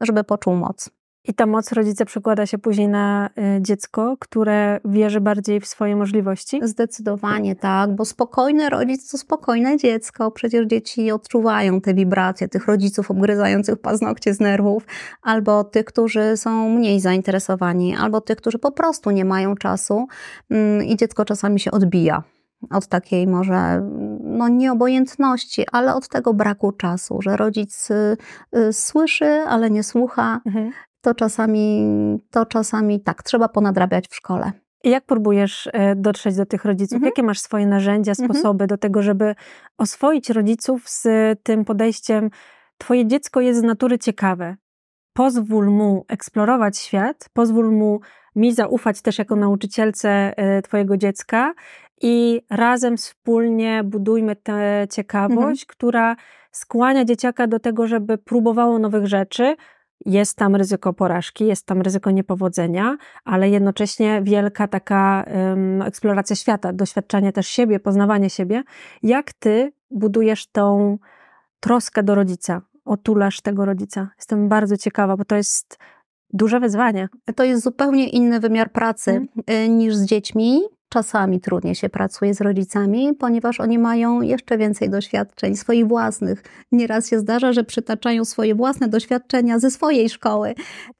żeby 0.00 0.24
poczuł 0.24 0.54
moc. 0.54 0.90
I 1.24 1.34
ta 1.34 1.46
moc 1.46 1.72
rodzica 1.72 2.04
przekłada 2.04 2.46
się 2.46 2.58
później 2.58 2.88
na 2.88 3.30
y, 3.58 3.62
dziecko, 3.62 4.16
które 4.20 4.80
wierzy 4.84 5.20
bardziej 5.20 5.60
w 5.60 5.66
swoje 5.66 5.96
możliwości? 5.96 6.60
Zdecydowanie 6.62 7.56
tak, 7.56 7.94
bo 7.94 8.04
spokojny 8.04 8.68
rodzic 8.68 9.10
to 9.10 9.18
spokojne 9.18 9.76
dziecko. 9.76 10.30
Przecież 10.30 10.66
dzieci 10.66 11.10
odczuwają 11.10 11.80
te 11.80 11.94
wibracje 11.94 12.48
tych 12.48 12.66
rodziców 12.66 13.10
obgryzających 13.10 13.78
paznokcie 13.80 14.34
z 14.34 14.40
nerwów, 14.40 14.86
albo 15.22 15.64
tych, 15.64 15.84
którzy 15.84 16.36
są 16.36 16.68
mniej 16.68 17.00
zainteresowani, 17.00 17.96
albo 17.96 18.20
tych, 18.20 18.36
którzy 18.36 18.58
po 18.58 18.72
prostu 18.72 19.10
nie 19.10 19.24
mają 19.24 19.54
czasu 19.54 20.06
mm, 20.50 20.84
i 20.84 20.96
dziecko 20.96 21.24
czasami 21.24 21.60
się 21.60 21.70
odbija 21.70 22.22
od 22.70 22.86
takiej 22.86 23.26
może 23.26 23.88
no 24.20 24.48
nieobojętności, 24.48 25.64
ale 25.72 25.94
od 25.94 26.08
tego 26.08 26.34
braku 26.34 26.72
czasu, 26.72 27.22
że 27.22 27.36
rodzic 27.36 27.90
y, 27.90 28.16
y, 28.56 28.72
słyszy, 28.72 29.26
ale 29.48 29.70
nie 29.70 29.82
słucha. 29.82 30.40
Mhm. 30.46 30.70
To 31.00 31.14
czasami, 31.14 31.86
to 32.30 32.46
czasami 32.46 33.00
tak, 33.00 33.22
trzeba 33.22 33.48
ponadrabiać 33.48 34.08
w 34.08 34.14
szkole. 34.14 34.52
Jak 34.84 35.04
próbujesz 35.04 35.68
e, 35.72 35.96
dotrzeć 35.96 36.36
do 36.36 36.46
tych 36.46 36.64
rodziców? 36.64 36.96
Mhm. 36.96 37.06
Jakie 37.10 37.22
masz 37.22 37.40
swoje 37.40 37.66
narzędzia, 37.66 38.12
Mhm. 38.12 38.28
sposoby 38.28 38.66
do 38.66 38.78
tego, 38.78 39.02
żeby 39.02 39.34
oswoić 39.78 40.30
rodziców 40.30 40.88
z 40.88 41.06
tym 41.42 41.64
podejściem 41.64 42.30
Twoje 42.78 43.06
dziecko 43.06 43.40
jest 43.40 43.60
z 43.60 43.62
natury 43.62 43.98
ciekawe. 43.98 44.56
Pozwól 45.12 45.70
mu 45.70 46.04
eksplorować 46.08 46.78
świat, 46.78 47.28
pozwól 47.32 47.72
mu 47.72 48.00
mi 48.36 48.54
zaufać 48.54 49.02
też 49.02 49.18
jako 49.18 49.36
nauczycielce 49.36 50.08
e, 50.36 50.62
Twojego 50.62 50.96
dziecka 50.96 51.54
i 52.00 52.40
razem 52.50 52.96
wspólnie 52.96 53.84
budujmy 53.84 54.36
tę 54.36 54.86
ciekawość, 54.90 55.66
która 55.66 56.16
skłania 56.52 57.04
dzieciaka 57.04 57.46
do 57.46 57.58
tego, 57.58 57.86
żeby 57.86 58.18
próbowało 58.18 58.78
nowych 58.78 59.06
rzeczy. 59.06 59.56
Jest 60.06 60.36
tam 60.36 60.56
ryzyko 60.56 60.92
porażki, 60.92 61.46
jest 61.46 61.66
tam 61.66 61.82
ryzyko 61.82 62.10
niepowodzenia, 62.10 62.96
ale 63.24 63.50
jednocześnie 63.50 64.20
wielka 64.24 64.68
taka 64.68 65.24
um, 65.26 65.82
eksploracja 65.82 66.36
świata, 66.36 66.72
doświadczanie 66.72 67.32
też 67.32 67.48
siebie, 67.48 67.80
poznawanie 67.80 68.30
siebie. 68.30 68.62
Jak 69.02 69.32
ty 69.32 69.72
budujesz 69.90 70.46
tą 70.46 70.98
troskę 71.60 72.02
do 72.02 72.14
rodzica, 72.14 72.62
otulasz 72.84 73.40
tego 73.40 73.64
rodzica? 73.64 74.08
Jestem 74.16 74.48
bardzo 74.48 74.76
ciekawa, 74.76 75.16
bo 75.16 75.24
to 75.24 75.36
jest 75.36 75.78
duże 76.32 76.60
wyzwanie. 76.60 77.08
To 77.36 77.44
jest 77.44 77.62
zupełnie 77.62 78.08
inny 78.08 78.40
wymiar 78.40 78.72
pracy 78.72 79.10
Mhm. 79.10 79.64
y, 79.64 79.68
niż 79.68 79.94
z 79.96 80.04
dziećmi. 80.04 80.60
Czasami 80.88 81.40
trudniej 81.40 81.74
się 81.74 81.88
pracuje 81.88 82.34
z 82.34 82.40
rodzicami, 82.40 83.14
ponieważ 83.14 83.60
oni 83.60 83.78
mają 83.78 84.20
jeszcze 84.20 84.58
więcej 84.58 84.90
doświadczeń 84.90 85.56
swoich 85.56 85.86
własnych. 85.86 86.42
Nieraz 86.72 87.08
się 87.08 87.18
zdarza, 87.18 87.52
że 87.52 87.64
przytaczają 87.64 88.24
swoje 88.24 88.54
własne 88.54 88.88
doświadczenia 88.88 89.58
ze 89.58 89.70
swojej 89.70 90.08
szkoły 90.08 90.54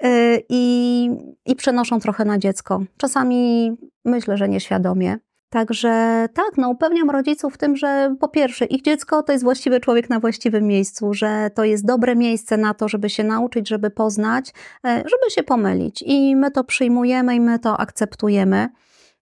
y, 0.05 0.43
i, 0.49 1.11
i 1.47 1.57
przenoszą 1.57 2.01
trochę 2.01 2.25
na 2.25 2.39
dziecko. 2.39 2.81
Czasami 2.97 3.73
myślę, 4.05 4.37
że 4.37 4.49
nieświadomie. 4.49 5.19
Także 5.51 6.27
tak, 6.35 6.51
no 6.57 6.69
upewniam 6.69 7.11
rodziców 7.11 7.55
w 7.55 7.59
tym, 7.59 7.77
że 7.77 8.17
po 8.21 8.29
pierwsze 8.29 8.65
ich 8.65 8.83
dziecko 8.83 9.23
to 9.23 9.33
jest 9.33 9.45
właściwy 9.45 9.81
człowiek 9.81 10.11
na 10.11 10.21
właściwym 10.21 10.65
miejscu, 10.65 11.15
że 11.15 11.51
to 11.55 11.65
jest 11.65 11.87
dobre 11.87 12.17
miejsce 12.17 12.57
na 12.57 12.75
to, 12.75 12.89
żeby 12.89 13.11
się 13.11 13.25
nauczyć, 13.25 13.69
żeby 13.69 13.91
poznać, 13.91 14.53
e, 14.85 14.97
żeby 14.97 15.31
się 15.31 15.43
pomylić. 15.43 16.03
I 16.07 16.37
my 16.37 16.51
to 16.51 16.65
przyjmujemy 16.65 17.35
i 17.35 17.41
my 17.41 17.59
to 17.59 17.81
akceptujemy. 17.81 18.69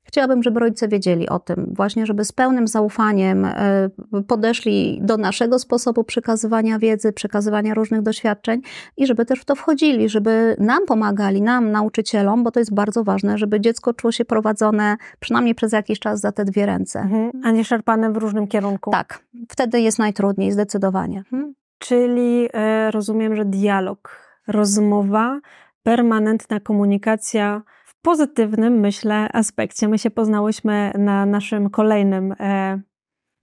Chciałabym, 0.06 0.42
żeby 0.42 0.60
rodzice 0.60 0.88
wiedzieli 0.88 1.28
o 1.28 1.38
tym, 1.38 1.72
właśnie, 1.76 2.06
żeby 2.06 2.24
z 2.24 2.32
pełnym 2.32 2.68
zaufaniem 2.68 3.44
e, 3.44 3.90
podeszli 4.26 4.98
do 5.02 5.16
naszego 5.16 5.58
sposobu 5.58 6.04
przekazywania 6.04 6.78
wiedzy, 6.78 7.12
przekazywania 7.12 7.74
różnych 7.74 8.02
doświadczeń 8.02 8.60
i 8.96 9.06
żeby 9.06 9.24
też 9.24 9.40
w 9.40 9.44
to 9.44 9.54
wchodzili, 9.54 10.08
żeby 10.08 10.56
nam 10.58 10.86
pomagali, 10.86 11.42
nam, 11.42 11.70
nauczycielom, 11.70 12.44
bo 12.44 12.50
to 12.50 12.60
jest 12.60 12.74
bardzo 12.74 13.04
ważne, 13.04 13.38
żeby 13.38 13.60
dziecko 13.60 13.94
czuło 13.94 14.12
się 14.12 14.24
prowadzone 14.24 14.96
przynajmniej 15.20 15.54
przez 15.54 15.72
jakiś 15.72 15.98
czas 15.98 16.20
za 16.20 16.32
te 16.32 16.44
dwie 16.44 16.66
ręce. 16.66 17.00
Mhm. 17.00 17.30
A 17.44 17.50
nie 17.50 17.64
szarpane 17.64 18.12
w 18.12 18.16
różnym 18.16 18.46
kierunku. 18.46 18.90
Tak, 18.90 19.24
wtedy 19.48 19.80
jest 19.80 19.98
najtrudniej, 19.98 20.52
zdecydowanie. 20.52 21.18
Mhm. 21.18 21.54
Czyli 21.78 22.48
e, 22.52 22.90
rozumiem, 22.90 23.36
że 23.36 23.44
dialog, 23.44 24.26
rozmowa, 24.46 25.40
permanentna 25.82 26.60
komunikacja 26.60 27.62
pozytywnym, 28.06 28.80
myślę, 28.80 29.28
aspekcie. 29.32 29.88
My 29.88 29.98
się 29.98 30.10
poznałyśmy 30.10 30.92
na 30.98 31.26
naszym 31.26 31.70
kolejnym 31.70 32.34
e, 32.40 32.80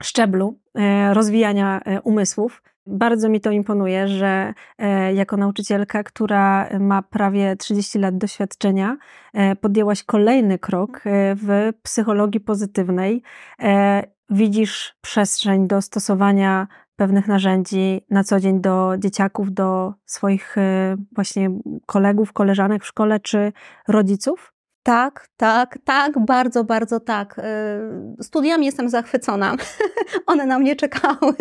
szczeblu 0.04 0.60
e, 0.76 1.14
rozwijania 1.14 1.82
e, 1.86 2.02
umysłów. 2.02 2.64
Bardzo 2.86 3.30
mi 3.30 3.42
to 3.42 3.52
imponuje, 3.52 4.08
że 4.08 4.54
jako 5.14 5.38
nauczycielka, 5.38 6.04
która 6.04 6.70
ma 6.80 7.02
prawie 7.02 7.56
30 7.56 8.00
lat 8.00 8.18
doświadczenia, 8.18 8.98
podjęłaś 9.62 10.04
kolejny 10.04 10.60
krok 10.60 11.02
w 11.36 11.72
psychologii 11.84 12.42
pozytywnej. 12.42 13.24
Widzisz 14.30 14.96
przestrzeń 15.02 15.68
do 15.68 15.82
stosowania 15.82 16.68
pewnych 16.96 17.28
narzędzi 17.28 18.02
na 18.10 18.24
co 18.24 18.40
dzień 18.40 18.62
do 18.62 18.94
dzieciaków, 18.98 19.54
do 19.54 19.94
swoich 20.06 20.56
właśnie 21.12 21.50
kolegów, 21.86 22.34
koleżanek 22.34 22.84
w 22.84 22.88
szkole 22.88 23.20
czy 23.20 23.54
rodziców? 23.88 24.53
Tak, 24.84 25.28
tak, 25.38 25.78
tak, 25.84 26.26
bardzo, 26.26 26.64
bardzo 26.64 27.00
tak. 27.00 27.40
Y, 28.20 28.24
Studiami 28.24 28.66
jestem 28.66 28.90
zachwycona. 28.90 29.56
One 30.28 30.46
na 30.46 30.60
mnie 30.60 30.76
czekały, 30.76 31.34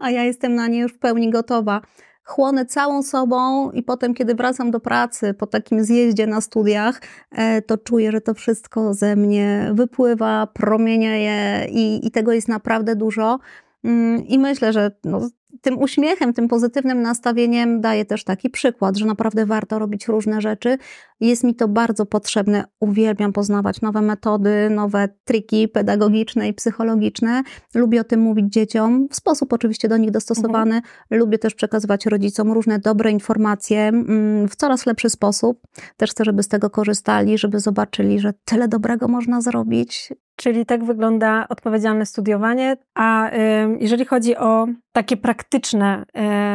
a 0.00 0.10
ja 0.10 0.24
jestem 0.24 0.54
na 0.54 0.66
nie 0.66 0.78
już 0.78 0.92
w 0.92 0.98
pełni 0.98 1.30
gotowa. 1.30 1.80
Chłonę 2.24 2.66
całą 2.66 3.02
sobą 3.02 3.70
i 3.70 3.82
potem, 3.82 4.14
kiedy 4.14 4.34
wracam 4.34 4.70
do 4.70 4.80
pracy 4.80 5.34
po 5.34 5.46
takim 5.46 5.84
zjeździe 5.84 6.26
na 6.26 6.40
studiach, 6.40 7.00
e, 7.30 7.62
to 7.62 7.78
czuję, 7.78 8.12
że 8.12 8.20
to 8.20 8.34
wszystko 8.34 8.94
ze 8.94 9.16
mnie 9.16 9.70
wypływa, 9.74 10.46
promienieje 10.46 11.66
i, 11.70 12.06
i 12.06 12.10
tego 12.10 12.32
jest 12.32 12.48
naprawdę 12.48 12.96
dużo. 12.96 13.38
Mm, 13.84 14.26
I 14.26 14.38
myślę, 14.38 14.72
że 14.72 14.90
no, 15.04 15.28
tym 15.60 15.78
uśmiechem, 15.78 16.32
tym 16.32 16.48
pozytywnym 16.48 17.02
nastawieniem 17.02 17.80
daję 17.80 18.04
też 18.04 18.24
taki 18.24 18.50
przykład, 18.50 18.96
że 18.96 19.06
naprawdę 19.06 19.46
warto 19.46 19.78
robić 19.78 20.08
różne 20.08 20.40
rzeczy. 20.40 20.78
Jest 21.20 21.44
mi 21.44 21.54
to 21.54 21.68
bardzo 21.68 22.06
potrzebne. 22.06 22.64
Uwielbiam 22.80 23.32
poznawać 23.32 23.80
nowe 23.80 24.02
metody, 24.02 24.70
nowe 24.70 25.08
triki 25.24 25.68
pedagogiczne 25.68 26.48
i 26.48 26.54
psychologiczne. 26.54 27.42
Lubię 27.74 28.00
o 28.00 28.04
tym 28.04 28.20
mówić 28.20 28.52
dzieciom, 28.52 29.08
w 29.10 29.16
sposób 29.16 29.52
oczywiście 29.52 29.88
do 29.88 29.96
nich 29.96 30.10
dostosowany. 30.10 30.80
Lubię 31.10 31.38
też 31.38 31.54
przekazywać 31.54 32.06
rodzicom 32.06 32.52
różne 32.52 32.78
dobre 32.78 33.10
informacje 33.10 33.80
mm, 33.80 34.48
w 34.48 34.56
coraz 34.56 34.86
lepszy 34.86 35.10
sposób. 35.10 35.60
Też 35.96 36.10
chcę, 36.10 36.24
żeby 36.24 36.42
z 36.42 36.48
tego 36.48 36.70
korzystali, 36.70 37.38
żeby 37.38 37.60
zobaczyli, 37.60 38.20
że 38.20 38.32
tyle 38.44 38.68
dobrego 38.68 39.08
można 39.08 39.40
zrobić. 39.40 40.12
Czyli 40.36 40.66
tak 40.66 40.84
wygląda 40.84 41.46
odpowiedzialne 41.48 42.06
studiowanie. 42.06 42.76
A 42.94 43.30
y, 43.30 43.36
jeżeli 43.80 44.04
chodzi 44.04 44.36
o 44.36 44.66
takie 44.92 45.16
praktyczne, 45.16 46.04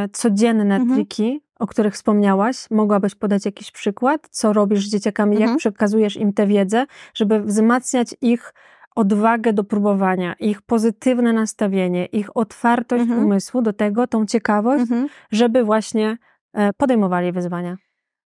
y, 0.05 0.09
codzienne 0.09 0.75
Mhm. 0.75 0.93
triki, 0.95 1.41
o 1.63 1.67
których 1.67 1.93
wspomniałaś, 1.93 2.71
mogłabyś 2.71 3.15
podać 3.15 3.45
jakiś 3.45 3.71
przykład? 3.71 4.27
Co 4.31 4.53
robisz 4.53 4.87
z 4.87 4.91
dzieciakami? 4.91 5.33
Jak 5.33 5.41
Mhm. 5.41 5.57
przekazujesz 5.57 6.17
im 6.17 6.33
tę 6.33 6.47
wiedzę, 6.47 6.85
żeby 7.13 7.41
wzmacniać 7.41 8.15
ich 8.21 8.53
odwagę 8.95 9.53
do 9.53 9.63
próbowania, 9.63 10.33
ich 10.39 10.61
pozytywne 10.61 11.33
nastawienie, 11.33 12.05
ich 12.05 12.37
otwartość 12.37 13.01
Mhm. 13.01 13.25
umysłu 13.25 13.61
do 13.61 13.73
tego, 13.73 14.07
tą 14.07 14.25
ciekawość, 14.25 14.81
Mhm. 14.81 15.07
żeby 15.31 15.63
właśnie 15.63 16.17
e, 16.53 16.73
podejmowali 16.73 17.31
wyzwania. 17.31 17.75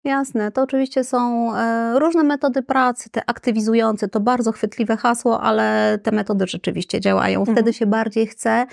Jasne, 0.05 0.53
to 0.53 0.62
oczywiście 0.62 1.05
są 1.05 1.55
e, 1.57 1.99
różne 1.99 2.23
metody 2.23 2.62
pracy, 2.62 3.11
te 3.11 3.23
aktywizujące, 3.26 4.09
to 4.09 4.21
bardzo 4.21 4.53
chwytliwe 4.53 4.97
hasło, 4.97 5.41
ale 5.41 5.99
te 6.03 6.12
metody 6.12 6.47
rzeczywiście 6.47 7.00
działają. 7.00 7.45
Wtedy 7.45 7.59
Mhm. 7.61 7.73
się 7.73 7.87
bardziej 7.87 8.26
chce. 8.26 8.67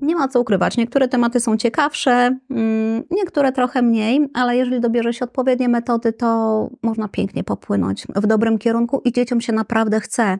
Nie 0.00 0.16
ma 0.16 0.28
co 0.28 0.40
ukrywać, 0.40 0.76
niektóre 0.76 1.08
tematy 1.08 1.40
są 1.40 1.56
ciekawsze, 1.56 2.38
mm, 2.50 3.02
niektóre 3.10 3.52
trochę 3.52 3.82
mniej, 3.82 4.28
ale 4.34 4.56
jeżeli 4.56 4.80
dobierze 4.80 5.12
się 5.12 5.24
odpowiednie 5.24 5.68
metody, 5.68 6.12
to 6.12 6.70
można 6.82 7.08
pięknie 7.08 7.44
popłynąć 7.44 8.06
w 8.06 8.26
dobrym 8.26 8.58
kierunku 8.58 9.00
i 9.04 9.12
dzieciom 9.12 9.40
się 9.40 9.52
naprawdę 9.52 10.00
chce. 10.00 10.38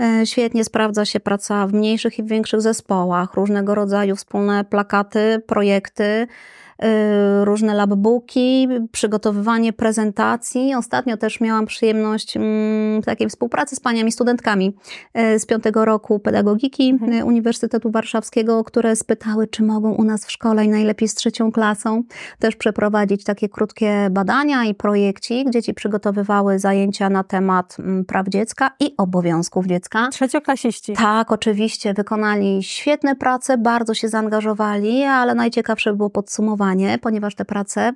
E, 0.00 0.26
Świetnie 0.26 0.64
sprawdza 0.64 1.04
się 1.04 1.20
praca 1.20 1.66
w 1.66 1.72
mniejszych 1.72 2.18
i 2.18 2.24
większych 2.24 2.60
zespołach, 2.60 3.34
różnego 3.34 3.74
rodzaju 3.74 4.16
wspólne 4.16 4.64
plakaty, 4.64 5.42
projekty. 5.46 6.26
Różne 7.42 7.74
labbooki, 7.74 8.68
przygotowywanie 8.92 9.72
prezentacji. 9.72 10.74
Ostatnio 10.74 11.16
też 11.16 11.40
miałam 11.40 11.66
przyjemność 11.66 12.36
mm, 12.36 13.02
takiej 13.02 13.28
współpracy 13.28 13.76
z 13.76 13.80
paniami 13.80 14.12
studentkami 14.12 14.76
z 15.38 15.46
piątego 15.46 15.84
roku 15.84 16.18
pedagogiki 16.18 16.90
mhm. 16.90 17.26
Uniwersytetu 17.26 17.90
Warszawskiego, 17.90 18.64
które 18.64 18.96
spytały, 18.96 19.46
czy 19.46 19.62
mogą 19.62 19.92
u 19.92 20.04
nas 20.04 20.26
w 20.26 20.30
szkole 20.30 20.64
i 20.64 20.68
najlepiej 20.68 21.08
z 21.08 21.14
trzecią 21.14 21.52
klasą 21.52 22.02
też 22.38 22.56
przeprowadzić 22.56 23.24
takie 23.24 23.48
krótkie 23.48 24.08
badania 24.10 24.64
i 24.64 24.74
projekcik. 24.74 25.50
Dzieci 25.50 25.74
przygotowywały 25.74 26.58
zajęcia 26.58 27.10
na 27.10 27.24
temat 27.24 27.76
mm, 27.78 28.04
praw 28.04 28.28
dziecka 28.28 28.70
i 28.80 28.94
obowiązków 28.98 29.66
dziecka. 29.66 30.08
Trzecioklasiści. 30.08 30.92
Tak, 30.92 31.32
oczywiście. 31.32 31.94
Wykonali 31.94 32.62
świetne 32.62 33.16
prace, 33.16 33.58
bardzo 33.58 33.94
się 33.94 34.08
zaangażowali, 34.08 35.02
ale 35.02 35.34
najciekawsze 35.34 35.94
było 35.94 36.10
podsumowanie, 36.10 36.63
ponieważ 36.98 37.34
te 37.34 37.44
prace 37.44 37.92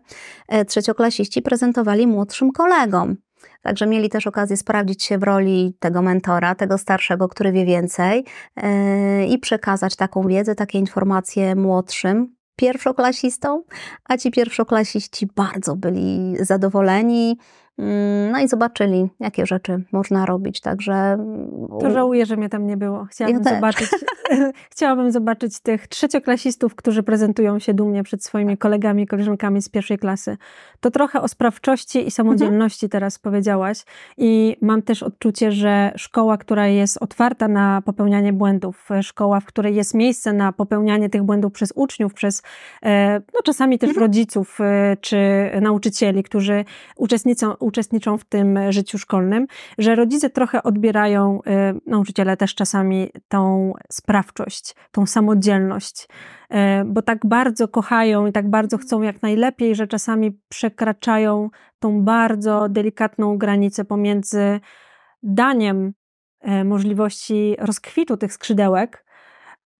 e, 0.49 0.65
trzecioklasiści 0.65 1.43
prezentowali 1.43 2.07
młodszym 2.07 2.53
kolegom. 2.53 3.17
Także 3.63 3.87
mieli 3.87 4.09
też 4.09 4.27
okazję 4.27 4.57
sprawdzić 4.57 5.05
się 5.05 5.19
w 5.19 5.23
roli 5.23 5.77
tego 5.79 6.03
mentora, 6.03 6.55
tego 6.55 6.79
starszego, 6.79 7.29
który 7.29 7.53
wie 7.53 7.65
więcej 7.65 8.25
yy, 8.57 9.27
i 9.27 9.39
przekazać 9.39 9.97
taką 9.97 10.29
wiedzę, 10.29 10.55
takie 10.55 10.79
informacje 10.79 11.55
młodszym, 11.55 12.37
pierwszoklasistom, 12.57 13.63
a 14.05 14.17
ci 14.17 14.31
pierwszoklasiści 14.31 15.27
bardzo 15.37 15.77
byli 15.77 16.37
zadowoleni. 16.41 17.39
Mm, 17.79 18.33
no 18.33 18.41
i 18.41 18.49
zobaczyli, 18.49 19.09
jakie 19.21 19.47
rzeczy 19.47 19.83
można 19.93 20.27
robić, 20.27 20.61
także... 20.61 21.19
To 21.81 21.91
żałuję, 21.91 22.27
że 22.27 22.37
mnie 22.37 22.49
tam 22.49 22.67
nie 22.67 22.77
było. 22.77 23.07
Chciałabym, 23.11 23.43
ja 23.45 23.55
zobaczyć, 23.55 23.89
chciałabym 24.73 25.13
zobaczyć 25.13 25.61
tych 25.61 25.89
trzecioklasistów, 25.89 26.75
którzy 26.75 27.03
prezentują 27.03 27.59
się 27.59 27.75
dumnie 27.75 28.03
przed 28.03 28.25
swoimi 28.25 28.59
kolegami 28.59 29.03
i 29.03 29.07
koleżankami 29.07 29.63
z 29.63 29.69
pierwszej 29.69 29.99
klasy. 29.99 30.37
To 30.81 30.91
trochę 30.91 31.23
o 31.23 31.29
sprawczości 31.29 32.07
i 32.07 32.11
samodzielności 32.11 32.87
mhm. 32.87 32.91
teraz 32.91 33.19
powiedziałaś 33.19 33.85
i 34.17 34.57
mam 34.61 34.83
też 34.83 35.03
odczucie, 35.03 35.53
że 35.53 35.93
szkoła, 35.97 36.37
która 36.37 36.67
jest 36.67 36.99
otwarta 37.03 37.49
na 37.49 37.83
popełnianie 37.85 38.33
błędów, 38.33 38.89
szkoła, 39.03 39.41
w 39.41 39.45
której 39.45 39.75
jest 39.75 39.95
miejsce 39.95 40.33
na 40.33 40.53
popełnianie 40.53 41.11
tych 41.11 41.23
błędów 41.23 41.53
przez 41.53 41.73
uczniów, 41.75 42.15
przez 42.15 42.43
e, 42.83 43.21
no 43.35 43.41
czasami 43.45 43.79
też 43.79 43.89
mhm. 43.89 44.05
rodziców 44.05 44.59
e, 44.61 44.97
czy 45.01 45.19
nauczycieli, 45.61 46.23
którzy 46.23 46.65
uczestniczą 46.97 47.55
uczestniczą 47.69 48.19
w 48.19 48.25
tym 48.25 48.59
życiu 48.73 48.99
szkolnym, 48.99 49.47
że 49.79 49.95
rodzice 49.95 50.31
trochę 50.31 50.63
odbierają, 50.63 51.41
y, 51.47 51.81
nauczyciele 51.87 52.37
też 52.37 52.55
czasami 52.55 53.11
tą 53.29 53.73
sprawczość, 53.93 54.75
tą 54.93 55.07
samodzielność, 55.07 56.03
y, 56.05 56.57
bo 56.87 57.03
tak 57.03 57.27
bardzo 57.27 57.69
kochają 57.69 58.27
i 58.27 58.33
tak 58.33 58.51
bardzo 58.51 58.79
chcą 58.79 59.03
jak 59.03 59.23
najlepiej, 59.23 59.75
że 59.75 59.87
czasami 59.87 60.41
przekraczają 60.49 61.51
tą 61.79 62.03
bardzo 62.03 62.69
delikatną 62.69 63.39
granicę 63.39 63.85
pomiędzy 63.85 64.61
daniem 65.23 65.93
y, 66.49 66.65
możliwości 66.65 67.57
rozkwitu 67.59 68.17
tych 68.17 68.33
skrzydełek, 68.33 69.05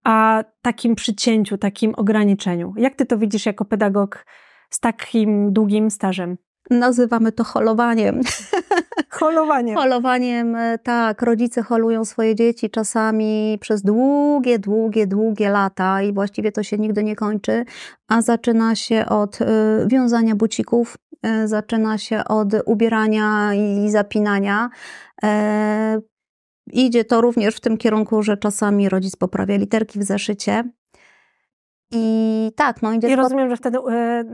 a 0.05 0.45
takim 0.63 0.95
przycięciu, 0.95 1.59
takim 1.59 1.95
ograniczeniu. 1.97 2.75
Jak 2.77 2.95
ty 2.95 3.07
to 3.07 3.19
widzisz 3.19 3.47
jako 3.47 3.65
pedagog 3.65 4.27
z 4.71 4.81
takim 4.81 5.53
długim 5.53 5.91
stażem? 5.91 6.37
Nazywamy 6.71 7.33
to 7.33 7.45
holowaniem. 7.45 8.21
Holowaniem. 9.11 9.77
Holowaniem, 9.77 10.57
e, 10.57 10.79
tak. 10.79 11.23
Rodzice 11.23 11.63
holują 11.63 12.05
swoje 12.05 12.35
dzieci 12.35 12.71
czasami 12.71 13.59
przez 13.61 13.83
długie, 13.83 14.59
długie, 14.59 15.07
długie 15.07 15.51
lata 15.51 16.03
i 16.03 16.13
właściwie 16.13 16.53
to 16.53 16.63
się 16.63 16.79
nigdy 16.79 17.05
nie 17.05 17.17
kończy, 17.17 17.65
a 18.09 18.23
zaczyna 18.23 18.75
się 18.75 19.07
od 19.07 19.43
e, 19.43 19.47
wiązania 19.87 20.35
bucików, 20.35 20.97
e, 21.23 21.49
zaczyna 21.49 21.99
się 21.99 22.25
od 22.25 22.49
ubierania 22.67 23.55
i 23.55 23.91
zapinania. 23.91 24.71
Idzie 26.73 27.05
to 27.05 27.21
również 27.21 27.57
w 27.57 27.61
tym 27.61 27.77
kierunku, 27.77 28.23
że 28.23 28.37
czasami 28.37 28.89
rodzic 28.89 29.17
poprawia 29.17 29.57
literki 29.57 29.99
w 29.99 30.03
zeszycie. 30.03 30.65
I 31.93 32.53
tak, 32.57 32.83
no 32.83 32.93
I 32.93 33.17
rozumiem, 33.17 33.51
że 33.51 33.57
wtedy 33.57 33.79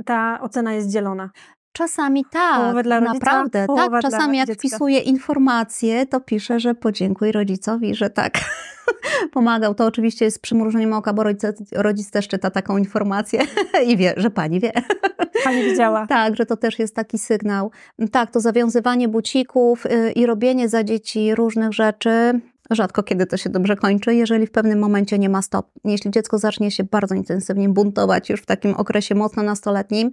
ta 0.05 0.39
ocena 0.41 0.73
jest 0.73 0.91
dzielona. 0.91 1.31
Czasami 1.75 2.25
tak, 2.31 2.75
rodzica, 2.75 3.01
naprawdę, 3.01 3.67
tak. 3.77 4.03
Czasami 4.03 4.39
jak 4.39 4.47
dziecka. 4.47 4.61
wpisuję 4.69 4.99
informacje, 4.99 6.07
to 6.07 6.21
piszę, 6.21 6.61
że 6.61 6.75
podziękuj 6.75 7.33
rodzicowi, 7.33 7.95
że 7.95 8.11
tak 8.11 8.39
pomagał. 9.33 9.75
To 9.75 9.87
oczywiście 9.87 10.25
jest 10.25 10.43
przymrużeniem 10.43 10.93
oka, 10.93 11.13
bo 11.13 11.23
rodzic, 11.23 11.43
rodzic 11.73 12.11
też 12.11 12.29
czyta 12.29 12.51
taką 12.51 12.79
informację 12.79 13.41
i 13.89 13.97
wie, 13.97 14.15
że 14.17 14.31
pani 14.31 14.61
wie. 14.61 14.73
Pani 15.45 15.65
widziała. 15.65 16.07
tak, 16.07 16.37
że 16.37 16.47
to 16.47 16.57
też 16.57 16.79
jest 16.79 16.97
taki 16.97 17.19
sygnał. 17.19 17.71
Tak, 18.13 18.31
to 18.31 18.41
zawiązywanie 18.41 19.09
bucików 19.09 19.87
y, 19.87 20.13
i 20.13 20.27
robienie 20.27 20.69
za 20.69 20.85
dzieci 20.85 21.35
różnych 21.35 21.73
rzeczy, 21.73 22.41
Rzadko 22.71 23.03
kiedy 23.03 23.27
to 23.27 23.37
się 23.37 23.51
dobrze 23.51 23.77
kończy, 23.77 24.15
jeżeli 24.15 24.47
w 24.47 24.51
pewnym 24.51 24.79
momencie 24.79 25.19
nie 25.19 25.29
ma 25.29 25.43
stop. 25.43 25.67
Jeśli 25.85 26.11
dziecko 26.11 26.39
zacznie 26.39 26.71
się 26.71 26.85
bardzo 26.85 27.15
intensywnie 27.15 27.69
buntować 27.69 28.31
już 28.31 28.41
w 28.41 28.47
takim 28.47 28.75
okresie 28.75 29.15
mocno 29.15 29.43
nastoletnim, 29.43 30.11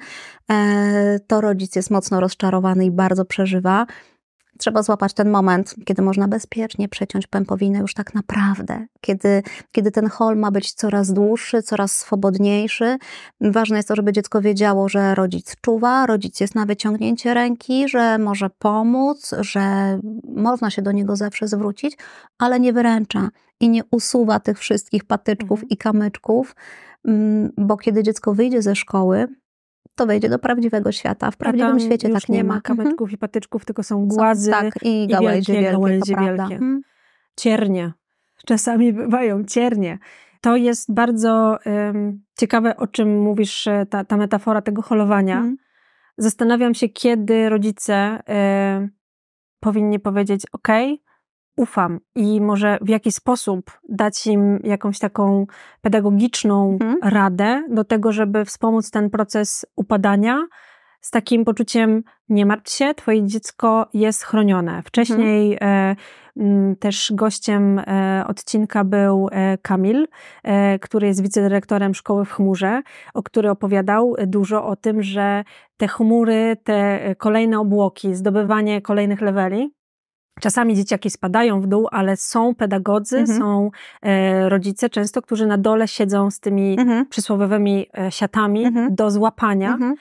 e, 0.52 1.20
to 1.28 1.42
rodzic 1.42 1.76
jest 1.76 1.92
mocno 1.92 2.20
rozczarowany 2.20 2.86
i 2.86 2.92
bardzo 2.92 3.26
przeżywa 3.26 3.86
trzeba 4.62 4.84
złapać 4.84 5.14
ten 5.14 5.30
moment, 5.30 5.76
kiedy 5.86 6.02
można 6.02 6.28
bezpiecznie 6.28 6.90
przeciąć 6.90 7.28
pępowinę 7.28 7.80
już 7.80 7.94
tak 7.94 8.14
naprawdę, 8.14 8.86
kiedy, 9.02 9.44
kiedy 9.72 9.92
ten 9.92 10.10
hol 10.10 10.38
ma 10.38 10.52
być 10.52 10.74
coraz 10.74 11.14
dłuższy, 11.14 11.64
coraz 11.64 11.96
swobodniejszy. 11.96 12.98
Ważne 13.42 13.78
jest 13.78 13.88
to, 13.88 13.96
żeby 13.96 14.12
dziecko 14.12 14.42
wiedziało, 14.42 14.90
że 14.90 15.16
rodzic 15.16 15.56
czuwa, 15.62 16.06
rodzic 16.06 16.40
jest 16.40 16.56
na 16.56 16.66
wyciągnięcie 16.66 17.34
ręki, 17.34 17.90
że 17.90 18.18
może 18.18 18.50
pomóc, 18.50 19.32
że 19.40 20.00
można 20.36 20.70
się 20.70 20.82
do 20.82 20.92
niego 20.92 21.16
zawsze 21.16 21.48
zwrócić, 21.48 21.98
ale 22.40 22.60
nie 22.60 22.74
wyręcza 22.74 23.30
i 23.60 23.70
nie 23.70 23.82
usuwa 23.92 24.40
tych 24.40 24.60
wszystkich 24.60 25.06
patyczków 25.06 25.60
mhm. 25.60 25.70
i 25.70 25.78
kamyczków, 25.78 26.56
mm, 27.06 27.52
bo 27.58 27.78
kiedy 27.78 28.04
dziecko 28.04 28.34
wyjdzie 28.34 28.62
ze 28.62 28.76
szkoły, 28.76 29.28
to 29.96 30.06
wejdzie 30.06 30.30
do 30.30 30.40
prawdziwego 30.40 30.92
świata. 30.92 31.32
W 31.32 31.38
prawdziwym 31.38 31.80
świecie 31.80 32.10
tak 32.10 32.30
nie, 32.30 32.38
nie 32.38 32.44
ma. 32.44 32.62
kamyczków 32.62 33.02
mhm. 33.02 33.12
i 33.12 33.18
patyczków, 33.18 33.66
tylko 33.66 33.84
są 33.84 34.08
głazy 34.08 34.52
są, 34.52 34.52
tak, 34.52 34.74
i, 34.84 35.08
gałęzie 35.08 35.54
i 35.54 35.56
wielkie, 35.56 35.72
gałęzie 35.72 36.16
wielkie. 36.16 36.44
Mhm. 36.44 36.82
Ciernie. 37.36 37.94
Czasami 38.46 38.94
bywają 38.94 39.44
ciernie. 39.44 40.00
To 40.42 40.56
jest 40.56 40.94
bardzo 40.94 41.58
um, 41.66 42.24
ciekawe, 42.38 42.78
o 42.78 42.88
czym 42.88 43.22
mówisz, 43.22 43.68
e, 43.68 43.86
ta, 43.86 44.06
ta 44.06 44.18
metafora 44.18 44.62
tego 44.62 44.82
holowania. 44.82 45.36
Mhm. 45.36 45.58
Zastanawiam 46.18 46.74
się, 46.74 46.90
kiedy 46.90 47.50
rodzice 47.50 48.20
y, 48.86 48.90
powinni 49.60 50.00
powiedzieć: 50.00 50.44
OK, 50.52 50.68
ufam 51.56 52.00
i 52.16 52.42
może 52.42 52.78
w 52.82 52.90
jaki 52.90 53.12
sposób 53.12 53.80
dać 53.90 54.28
im 54.28 54.60
jakąś 54.64 55.00
taką 55.00 55.46
pedagogiczną 55.82 56.78
mhm. 56.82 56.98
radę 57.04 57.64
do 57.70 57.84
tego, 57.84 58.12
żeby 58.12 58.46
wspomóc 58.46 58.92
ten 58.92 59.10
proces 59.10 59.66
upadania 59.76 60.48
z 61.02 61.12
takim 61.12 61.46
poczuciem 61.46 62.04
nie 62.30 62.46
martw 62.46 62.72
się, 62.74 62.94
twoje 62.94 63.28
dziecko 63.28 63.90
jest 63.94 64.24
chronione. 64.24 64.84
Wcześniej 64.84 65.54
mhm. 65.54 65.96
e, 66.40 66.76
też 66.80 67.12
gościem 67.16 67.80
e, 67.80 68.24
odcinka 68.28 68.84
był 68.84 69.28
e, 69.32 69.58
Kamil, 69.58 70.08
e, 70.44 70.80
który 70.80 71.08
jest 71.08 71.22
wicedyrektorem 71.22 71.94
szkoły 71.94 72.26
w 72.26 72.32
chmurze, 72.32 72.82
o 73.14 73.24
który 73.24 73.50
opowiadał 73.50 74.16
dużo 74.28 74.66
o 74.66 74.76
tym, 74.76 75.04
że 75.04 75.44
te 75.78 75.88
chmury, 75.88 76.58
te 76.64 77.00
kolejne 77.18 77.60
obłoki, 77.60 78.16
zdobywanie 78.16 78.82
kolejnych 78.82 79.22
leveli, 79.22 79.74
Czasami 80.40 80.76
dzieciaki 80.76 81.10
spadają 81.10 81.62
w 81.62 81.68
dół, 81.68 81.88
ale 81.92 82.18
są 82.18 82.56
pedagodzy, 82.56 83.18
mhm. 83.18 83.40
są 83.40 83.72
e, 84.02 84.50
rodzice 84.50 84.90
często, 84.90 85.22
którzy 85.22 85.48
na 85.48 85.58
dole 85.58 85.88
siedzą 85.88 86.32
z 86.32 86.40
tymi 86.40 86.80
mhm. 86.80 87.06
przysłowiowymi 87.06 87.88
e, 87.98 88.12
siatami 88.12 88.66
mhm. 88.66 88.96
do 88.96 89.12
złapania. 89.12 89.74
Mhm. 89.74 89.96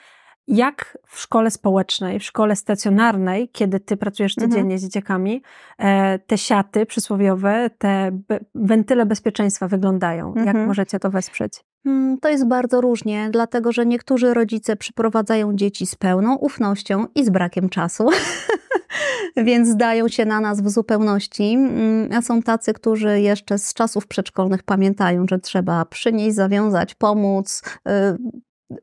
Jak 0.47 0.97
w 1.07 1.19
szkole 1.19 1.51
społecznej, 1.51 2.19
w 2.19 2.23
szkole 2.23 2.55
stacjonarnej, 2.55 3.49
kiedy 3.49 3.79
ty 3.79 3.97
pracujesz 3.97 4.37
mhm. 4.37 4.51
codziennie 4.51 4.79
z 4.79 4.81
dzieciakami, 4.81 5.41
e, 5.77 6.19
te 6.19 6.37
siaty 6.37 6.85
przysłowiowe, 6.85 7.69
te 7.77 8.09
be 8.27 8.39
wentyle 8.55 9.05
bezpieczeństwa 9.05 9.67
wyglądają? 9.67 10.33
Jak 10.35 10.47
mhm. 10.47 10.67
możecie 10.67 10.99
to 10.99 11.09
wesprzeć? 11.09 11.63
Hmm, 11.83 12.17
to 12.17 12.29
jest 12.29 12.47
bardzo 12.47 12.81
różnie, 12.81 13.29
dlatego 13.31 13.71
że 13.71 13.85
niektórzy 13.85 14.33
rodzice 14.33 14.75
przyprowadzają 14.75 15.55
dzieci 15.55 15.85
z 15.87 15.95
pełną 15.95 16.35
ufnością 16.35 17.05
i 17.15 17.25
z 17.25 17.29
brakiem 17.29 17.69
czasu. 17.69 18.09
więc 19.47 19.67
zdają 19.67 20.07
się 20.07 20.25
na 20.25 20.39
nas 20.39 20.61
w 20.61 20.69
zupełności. 20.69 21.53
Mm, 21.53 22.09
a 22.13 22.21
są 22.21 22.41
tacy, 22.41 22.73
którzy 22.73 23.21
jeszcze 23.21 23.57
z 23.57 23.73
czasów 23.73 24.07
przedszkolnych 24.07 24.63
pamiętają, 24.63 25.25
że 25.29 25.39
trzeba 25.39 25.85
przynieść, 25.85 26.35
zawiązać, 26.35 26.95
pomóc, 26.95 27.61
y, 27.87 27.91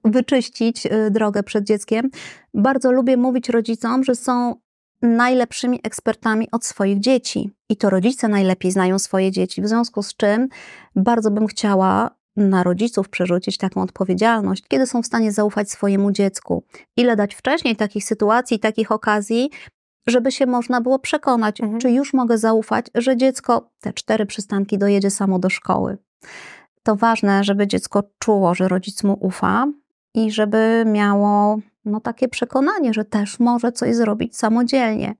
wyczyścić 0.04 0.86
y, 0.86 1.10
drogę 1.10 1.42
przed 1.42 1.64
dzieckiem. 1.64 2.10
Bardzo 2.54 2.92
lubię 2.92 3.16
mówić 3.16 3.48
rodzicom, 3.48 4.04
że 4.04 4.14
są 4.14 4.54
najlepszymi 5.02 5.80
ekspertami 5.82 6.48
od 6.52 6.64
swoich 6.64 7.00
dzieci. 7.00 7.50
I 7.68 7.76
to 7.76 7.90
rodzice 7.90 8.28
najlepiej 8.28 8.72
znają 8.72 8.98
swoje 8.98 9.30
dzieci. 9.30 9.62
W 9.62 9.68
związku 9.68 10.02
z 10.02 10.16
czym 10.16 10.48
bardzo 10.96 11.30
bym 11.30 11.46
chciała, 11.46 12.18
na 12.38 12.62
rodziców 12.62 13.08
przerzucić 13.08 13.58
taką 13.58 13.82
odpowiedzialność, 13.82 14.64
kiedy 14.68 14.86
są 14.86 15.02
w 15.02 15.06
stanie 15.06 15.32
zaufać 15.32 15.70
swojemu 15.70 16.12
dziecku. 16.12 16.64
Ile 16.96 17.16
dać 17.16 17.34
wcześniej 17.34 17.76
takich 17.76 18.04
sytuacji, 18.04 18.58
takich 18.58 18.92
okazji, 18.92 19.50
żeby 20.08 20.32
się 20.32 20.46
można 20.46 20.80
było 20.80 20.98
przekonać, 20.98 21.60
mhm. 21.60 21.80
czy 21.80 21.90
już 21.90 22.14
mogę 22.14 22.38
zaufać, 22.38 22.86
że 22.94 23.16
dziecko 23.16 23.70
te 23.80 23.92
cztery 23.92 24.26
przystanki 24.26 24.78
dojedzie 24.78 25.10
samo 25.10 25.38
do 25.38 25.50
szkoły. 25.50 25.98
To 26.82 26.96
ważne, 26.96 27.44
żeby 27.44 27.66
dziecko 27.66 28.02
czuło, 28.18 28.54
że 28.54 28.68
rodzic 28.68 29.04
mu 29.04 29.18
ufa 29.20 29.66
i 30.14 30.30
żeby 30.30 30.84
miało 30.86 31.58
no, 31.84 32.00
takie 32.00 32.28
przekonanie, 32.28 32.94
że 32.94 33.04
też 33.04 33.40
może 33.40 33.72
coś 33.72 33.94
zrobić 33.94 34.36
samodzielnie. 34.36 35.14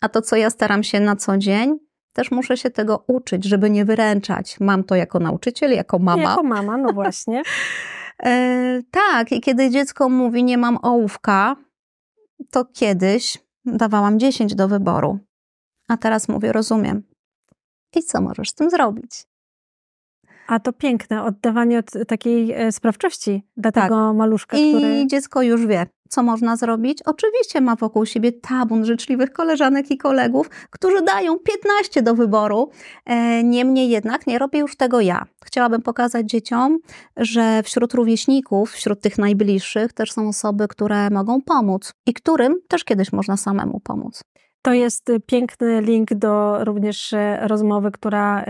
A 0.00 0.08
to, 0.08 0.22
co 0.22 0.36
ja 0.36 0.50
staram 0.50 0.82
się 0.82 1.00
na 1.00 1.16
co 1.16 1.38
dzień, 1.38 1.78
też 2.12 2.30
muszę 2.30 2.56
się 2.56 2.70
tego 2.70 3.04
uczyć, 3.06 3.44
żeby 3.44 3.70
nie 3.70 3.84
wyręczać. 3.84 4.60
Mam 4.60 4.84
to 4.84 4.94
jako 4.94 5.18
nauczyciel, 5.18 5.72
jako 5.72 5.98
mama. 5.98 6.22
Jako 6.22 6.42
mama, 6.42 6.76
no 6.76 6.92
właśnie. 6.92 7.42
e, 8.24 8.82
tak, 8.90 9.32
i 9.32 9.40
kiedy 9.40 9.70
dziecko 9.70 10.08
mówi, 10.08 10.44
nie 10.44 10.58
mam 10.58 10.78
ołówka, 10.82 11.56
to 12.50 12.64
kiedyś 12.64 13.43
dawałam 13.66 14.18
10 14.18 14.54
do 14.54 14.68
wyboru. 14.68 15.18
A 15.88 15.96
teraz 15.96 16.28
mówię, 16.28 16.52
rozumiem. 16.52 17.02
I 17.96 18.02
co 18.02 18.20
możesz 18.20 18.50
z 18.50 18.54
tym 18.54 18.70
zrobić? 18.70 19.26
A 20.46 20.60
to 20.60 20.72
piękne, 20.72 21.22
oddawanie 21.22 21.78
od 21.78 21.90
takiej 22.08 22.52
e, 22.52 22.72
sprawczości 22.72 23.42
dla 23.56 23.72
tak. 23.72 23.84
tego 23.84 24.14
maluszka, 24.14 24.56
I 24.56 24.74
który... 24.74 25.00
I 25.00 25.06
dziecko 25.06 25.42
już 25.42 25.66
wie, 25.66 25.86
co 26.08 26.22
można 26.22 26.56
zrobić. 26.56 27.02
Oczywiście 27.02 27.60
ma 27.60 27.76
wokół 27.76 28.06
siebie 28.06 28.32
tabun 28.32 28.84
życzliwych 28.84 29.32
koleżanek 29.32 29.90
i 29.90 29.98
kolegów, 29.98 30.48
którzy 30.70 31.02
dają 31.02 31.38
15 31.38 32.02
do 32.02 32.14
wyboru. 32.14 32.70
E, 33.04 33.42
niemniej 33.44 33.88
jednak 33.88 34.26
nie 34.26 34.38
robię 34.38 34.58
już 34.58 34.76
tego 34.76 35.00
ja. 35.00 35.24
Chciałabym 35.44 35.82
pokazać 35.82 36.30
dzieciom, 36.30 36.78
że 37.16 37.62
wśród 37.62 37.94
rówieśników, 37.94 38.72
wśród 38.72 39.00
tych 39.00 39.18
najbliższych 39.18 39.92
też 39.92 40.12
są 40.12 40.28
osoby, 40.28 40.68
które 40.68 41.10
mogą 41.10 41.42
pomóc 41.42 41.92
i 42.06 42.14
którym 42.14 42.54
też 42.68 42.84
kiedyś 42.84 43.12
można 43.12 43.36
samemu 43.36 43.80
pomóc. 43.80 44.22
To 44.62 44.72
jest 44.72 45.12
piękny 45.26 45.80
link 45.80 46.14
do 46.14 46.64
również 46.64 47.12
e, 47.12 47.38
rozmowy, 47.48 47.90
która 47.90 48.44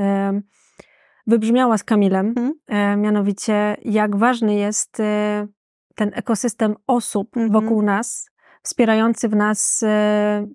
wybrzmiała 1.26 1.78
z 1.78 1.84
Kamilem, 1.84 2.34
hmm. 2.34 3.00
mianowicie 3.00 3.76
jak 3.84 4.16
ważny 4.16 4.54
jest 4.54 5.00
e, 5.00 5.46
ten 5.94 6.10
ekosystem 6.14 6.74
osób 6.86 7.34
hmm. 7.34 7.52
wokół 7.52 7.82
nas, 7.82 8.30
wspierający 8.62 9.28
w 9.28 9.36
nas 9.36 9.82
e, 9.82 10.46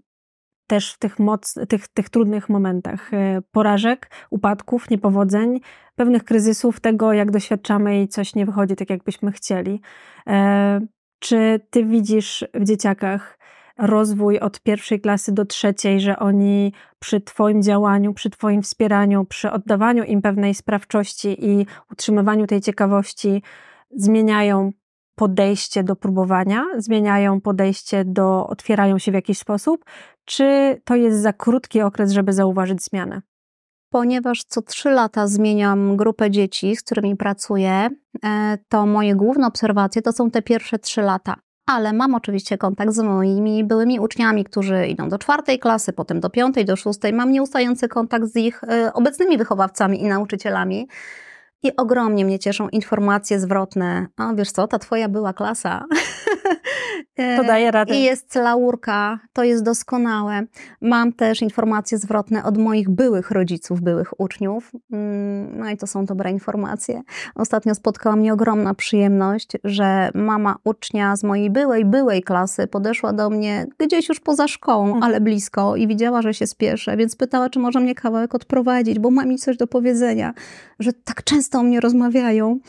też 0.68 0.94
w 0.94 0.98
tych, 0.98 1.20
moc, 1.20 1.56
tych, 1.70 1.88
tych 1.88 2.10
trudnych 2.10 2.50
momentach 2.50 3.12
porażek, 3.52 4.12
upadków, 4.30 4.90
niepowodzeń, 4.90 5.60
pewnych 5.96 6.24
kryzysów, 6.24 6.80
tego 6.80 7.14
jak 7.14 7.32
doświadczamy 7.32 8.02
i 8.02 8.08
coś 8.08 8.36
nie 8.36 8.46
wychodzi 8.46 8.76
tak, 8.76 8.90
jakbyśmy 8.90 9.32
chcieli. 9.32 9.82
Czy 11.20 11.60
ty 11.70 11.86
widzisz 11.86 12.46
w 12.54 12.64
dzieciakach 12.64 13.39
rozwój 13.80 14.40
od 14.40 14.60
pierwszej 14.60 15.02
klasy 15.02 15.32
do 15.32 15.46
trzeciej, 15.46 16.00
że 16.02 16.20
oni 16.20 16.74
przy 17.00 17.22
Twoim 17.22 17.64
działaniu, 17.64 18.14
przy 18.14 18.30
Twoim 18.30 18.62
wspieraniu, 18.62 19.26
przy 19.26 19.52
oddawaniu 19.52 20.04
im 20.04 20.22
pewnej 20.22 20.56
sprawczości 20.56 21.46
i 21.46 21.66
utrzymywaniu 21.92 22.48
tej 22.48 22.62
ciekawości 22.62 23.44
zmieniają 23.92 24.72
podejście 25.16 25.84
do 25.84 25.96
próbowania, 25.96 26.66
zmieniają 26.78 27.42
podejście 27.42 28.06
do, 28.06 28.48
otwierają 28.48 28.98
się 28.98 29.12
w 29.12 29.16
jakiś 29.16 29.38
sposób, 29.38 29.86
czy 30.26 30.82
to 30.84 30.96
jest 30.96 31.22
za 31.22 31.34
krótki 31.34 31.82
okres, 31.82 32.12
żeby 32.12 32.34
zauważyć 32.34 32.84
zmianę? 32.84 33.22
Ponieważ 33.90 34.44
co 34.44 34.62
trzy 34.62 34.90
lata 34.90 35.28
zmieniam 35.28 35.98
grupę 35.98 36.32
dzieci, 36.32 36.76
z 36.76 36.84
którymi 36.84 37.16
pracuję, 37.16 37.90
e, 38.26 38.58
to 38.70 38.86
moje 38.86 39.16
główne 39.16 39.48
obserwacje 39.48 40.02
to 40.02 40.12
są 40.12 40.32
te 40.32 40.42
pierwsze 40.42 40.80
trzy 40.80 41.02
lata 41.02 41.36
ale 41.70 41.94
mam 41.94 42.16
oczywiście 42.16 42.58
kontakt 42.58 42.94
z 42.94 43.00
moimi 43.00 43.64
byłymi 43.64 44.00
uczniami, 44.00 44.44
którzy 44.44 44.88
idą 44.88 45.10
do 45.10 45.18
czwartej 45.18 45.60
klasy, 45.60 45.94
potem 45.94 46.20
do 46.20 46.30
piątej, 46.30 46.66
do 46.66 46.76
szóstej. 46.76 47.14
Mam 47.14 47.32
nieustający 47.32 47.88
kontakt 47.88 48.26
z 48.26 48.36
ich 48.36 48.64
e, 48.64 48.94
obecnymi 48.94 49.38
wychowawcami 49.38 50.02
i 50.02 50.08
nauczycielami. 50.08 50.88
I 51.64 51.76
ogromnie 51.76 52.26
mnie 52.26 52.40
cieszą 52.40 52.70
informacje 52.70 53.40
zwrotne. 53.40 54.08
A 54.18 54.34
wiesz 54.34 54.52
co, 54.52 54.68
ta 54.68 54.80
twoja 54.80 55.10
była 55.10 55.34
klasa. 55.34 55.86
To 57.38 57.44
daje 57.44 57.72
radę. 57.72 57.96
I 57.96 58.04
jest 58.04 58.36
laurka, 58.36 59.20
to 59.34 59.44
jest 59.44 59.64
doskonałe. 59.64 60.46
Mam 60.82 61.14
też 61.14 61.42
informacje 61.42 61.98
zwrotne 61.98 62.44
od 62.44 62.58
moich 62.58 62.90
byłych 62.90 63.32
rodziców, 63.32 63.82
byłych 63.82 64.20
uczniów. 64.20 64.72
Mm, 64.92 65.60
no 65.60 65.70
i 65.70 65.78
to 65.78 65.88
są 65.88 66.06
dobre 66.06 66.32
informacje. 66.32 67.02
Ostatnio 67.36 67.76
spotkała 67.76 68.16
mnie 68.16 68.34
ogromna 68.34 68.74
przyjemność, 68.74 69.52
że 69.64 70.10
mama 70.14 70.56
ucznia 70.64 71.16
z 71.16 71.24
mojej 71.24 71.50
byłej, 71.50 71.86
byłej 71.86 72.24
klasy 72.24 72.68
podeszła 72.68 73.14
do 73.14 73.30
mnie 73.30 73.66
gdzieś 73.78 74.10
już 74.10 74.20
poza 74.20 74.48
szkołą, 74.48 74.86
mhm. 74.86 75.04
ale 75.04 75.22
blisko 75.22 75.76
i 75.76 75.88
widziała, 75.88 76.22
że 76.22 76.34
się 76.34 76.48
spieszę, 76.48 76.98
więc 76.98 77.16
pytała, 77.16 77.50
czy 77.50 77.60
może 77.60 77.80
mnie 77.80 77.96
kawałek 77.96 78.36
odprowadzić, 78.36 79.00
bo 79.00 79.12
ma 79.12 79.26
mi 79.26 79.38
coś 79.38 79.58
do 79.58 79.68
powiedzenia, 79.68 80.34
że 80.80 80.94
tak 80.94 81.24
często 81.24 81.60
o 81.60 81.64
mnie 81.64 81.80
rozmawiają, 81.80 82.60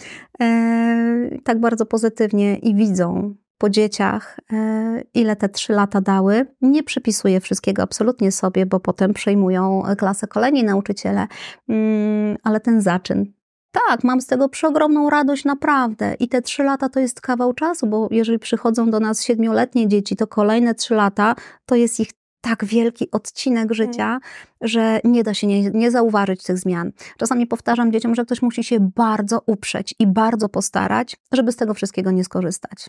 e, 0.41 1.39
tak 1.45 1.61
bardzo 1.61 1.87
pozytywnie 1.87 2.57
i 2.57 2.75
widzą 2.75 3.35
po 3.61 3.71
dzieciach, 3.71 4.41
e, 4.53 5.03
ile 5.15 5.37
te 5.37 5.49
trzy 5.49 5.73
lata 5.73 6.01
dały. 6.01 6.47
Nie 6.61 6.83
przypisuję 6.83 7.41
wszystkiego 7.41 7.83
absolutnie 7.83 8.33
sobie, 8.33 8.67
bo 8.67 8.81
potem 8.81 9.15
przejmują 9.15 9.83
klasę 9.99 10.27
kolejni 10.27 10.65
nauczyciele, 10.65 11.27
mm, 11.69 12.37
ale 12.43 12.61
ten 12.61 12.81
zaczyn, 12.81 13.33
tak, 13.73 14.05
mam 14.05 14.21
z 14.21 14.27
tego 14.27 14.49
przeogromną 14.49 15.11
radość, 15.11 15.45
naprawdę. 15.45 16.15
I 16.15 16.29
te 16.29 16.43
trzy 16.43 16.63
lata 16.63 16.89
to 16.89 17.01
jest 17.01 17.21
kawał 17.21 17.53
czasu, 17.53 17.87
bo 17.87 18.09
jeżeli 18.11 18.39
przychodzą 18.39 18.91
do 18.91 19.01
nas 19.01 19.25
siedmioletnie 19.25 19.89
dzieci, 19.89 20.17
to 20.17 20.27
kolejne 20.27 20.75
trzy 20.75 20.95
lata 20.95 21.35
to 21.67 21.75
jest 21.75 22.01
ich 22.01 22.11
tak 22.41 22.65
wielki 22.65 23.11
odcinek 23.11 23.65
mm. 23.65 23.75
życia, 23.75 24.19
że 24.61 25.01
nie 25.05 25.23
da 25.23 25.35
się 25.35 25.47
nie, 25.47 25.71
nie 25.71 25.91
zauważyć 25.91 26.43
tych 26.43 26.59
zmian. 26.59 26.93
Czasami 27.19 27.47
powtarzam 27.47 27.93
dzieciom, 27.93 28.15
że 28.15 28.25
ktoś 28.25 28.43
musi 28.43 28.65
się 28.65 28.91
bardzo 28.97 29.43
uprzeć 29.47 29.95
i 29.99 30.07
bardzo 30.07 30.49
postarać, 30.49 31.17
żeby 31.33 31.53
z 31.53 31.57
tego 31.57 31.75
wszystkiego 31.75 32.11
nie 32.11 32.25
skorzystać. 32.25 32.87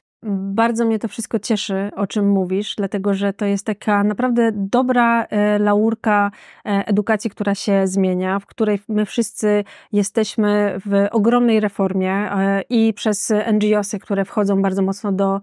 Bardzo 0.54 0.86
mnie 0.86 1.00
to 1.00 1.08
wszystko 1.08 1.40
cieszy, 1.40 1.92
o 1.96 2.08
czym 2.08 2.30
mówisz, 2.30 2.76
dlatego 2.78 3.14
że 3.14 3.34
to 3.34 3.46
jest 3.46 3.66
taka 3.66 4.04
naprawdę 4.04 4.52
dobra 4.54 5.26
e, 5.26 5.60
laurka 5.60 6.32
e, 6.66 6.70
edukacji, 6.88 7.30
która 7.30 7.56
się 7.56 7.88
zmienia, 7.88 8.40
w 8.40 8.46
której 8.46 8.80
my 8.88 9.06
wszyscy 9.06 9.64
jesteśmy 9.92 10.80
w 10.86 11.08
ogromnej 11.12 11.60
reformie 11.60 12.12
e, 12.12 12.62
i 12.70 12.94
przez 12.94 13.34
NGOsy, 13.54 14.00
które 14.00 14.26
wchodzą 14.26 14.62
bardzo 14.62 14.82
mocno 14.82 15.12
do 15.12 15.42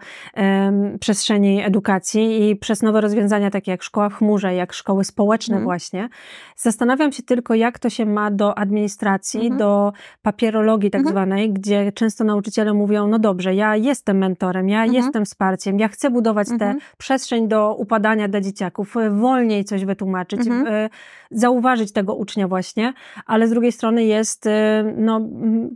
przestrzeni 1.01 1.63
edukacji 1.63 2.51
i 2.51 2.57
przez 2.57 2.83
nowe 2.83 3.01
rozwiązania, 3.01 3.51
takie 3.51 3.71
jak 3.71 3.83
szkoła 3.83 4.09
w 4.09 4.15
chmurze, 4.15 4.55
jak 4.55 4.73
szkoły 4.73 5.05
społeczne 5.05 5.55
mm. 5.55 5.65
właśnie, 5.65 6.09
Zastanawiam 6.57 7.13
się 7.13 7.23
tylko, 7.23 7.55
jak 7.55 7.79
to 7.79 7.91
się 7.91 8.07
ma 8.07 8.31
do 8.31 8.59
administracji, 8.59 9.41
mhm. 9.41 9.59
do 9.59 9.93
papierologii 10.23 10.91
tak 10.91 10.99
mhm. 10.99 11.15
zwanej, 11.15 11.53
gdzie 11.53 11.93
często 11.93 12.25
nauczyciele 12.25 12.75
mówią, 12.75 13.09
no 13.09 13.19
dobrze, 13.19 13.55
ja 13.55 13.77
jestem 13.77 14.19
mentorem, 14.19 14.69
ja 14.69 14.85
mhm. 14.85 15.05
jestem 15.05 15.25
wsparciem, 15.25 15.79
ja 15.79 15.89
chcę 15.89 16.11
budować 16.11 16.49
tę 16.49 16.55
mhm. 16.55 16.79
przestrzeń 16.99 17.49
do 17.49 17.75
upadania 17.75 18.29
dla 18.29 18.41
dzieciaków, 18.41 18.95
wolniej 19.11 19.65
coś 19.65 19.85
wytłumaczyć, 19.85 20.41
mhm. 20.41 20.89
Zauważyć 21.31 21.93
tego 21.93 22.15
ucznia 22.15 22.49
właśnie, 22.49 22.93
ale 23.27 23.49
z 23.49 23.51
drugiej 23.51 23.73
strony 23.73 24.05
jest, 24.05 24.47
y, 24.47 24.51
no 24.97 25.21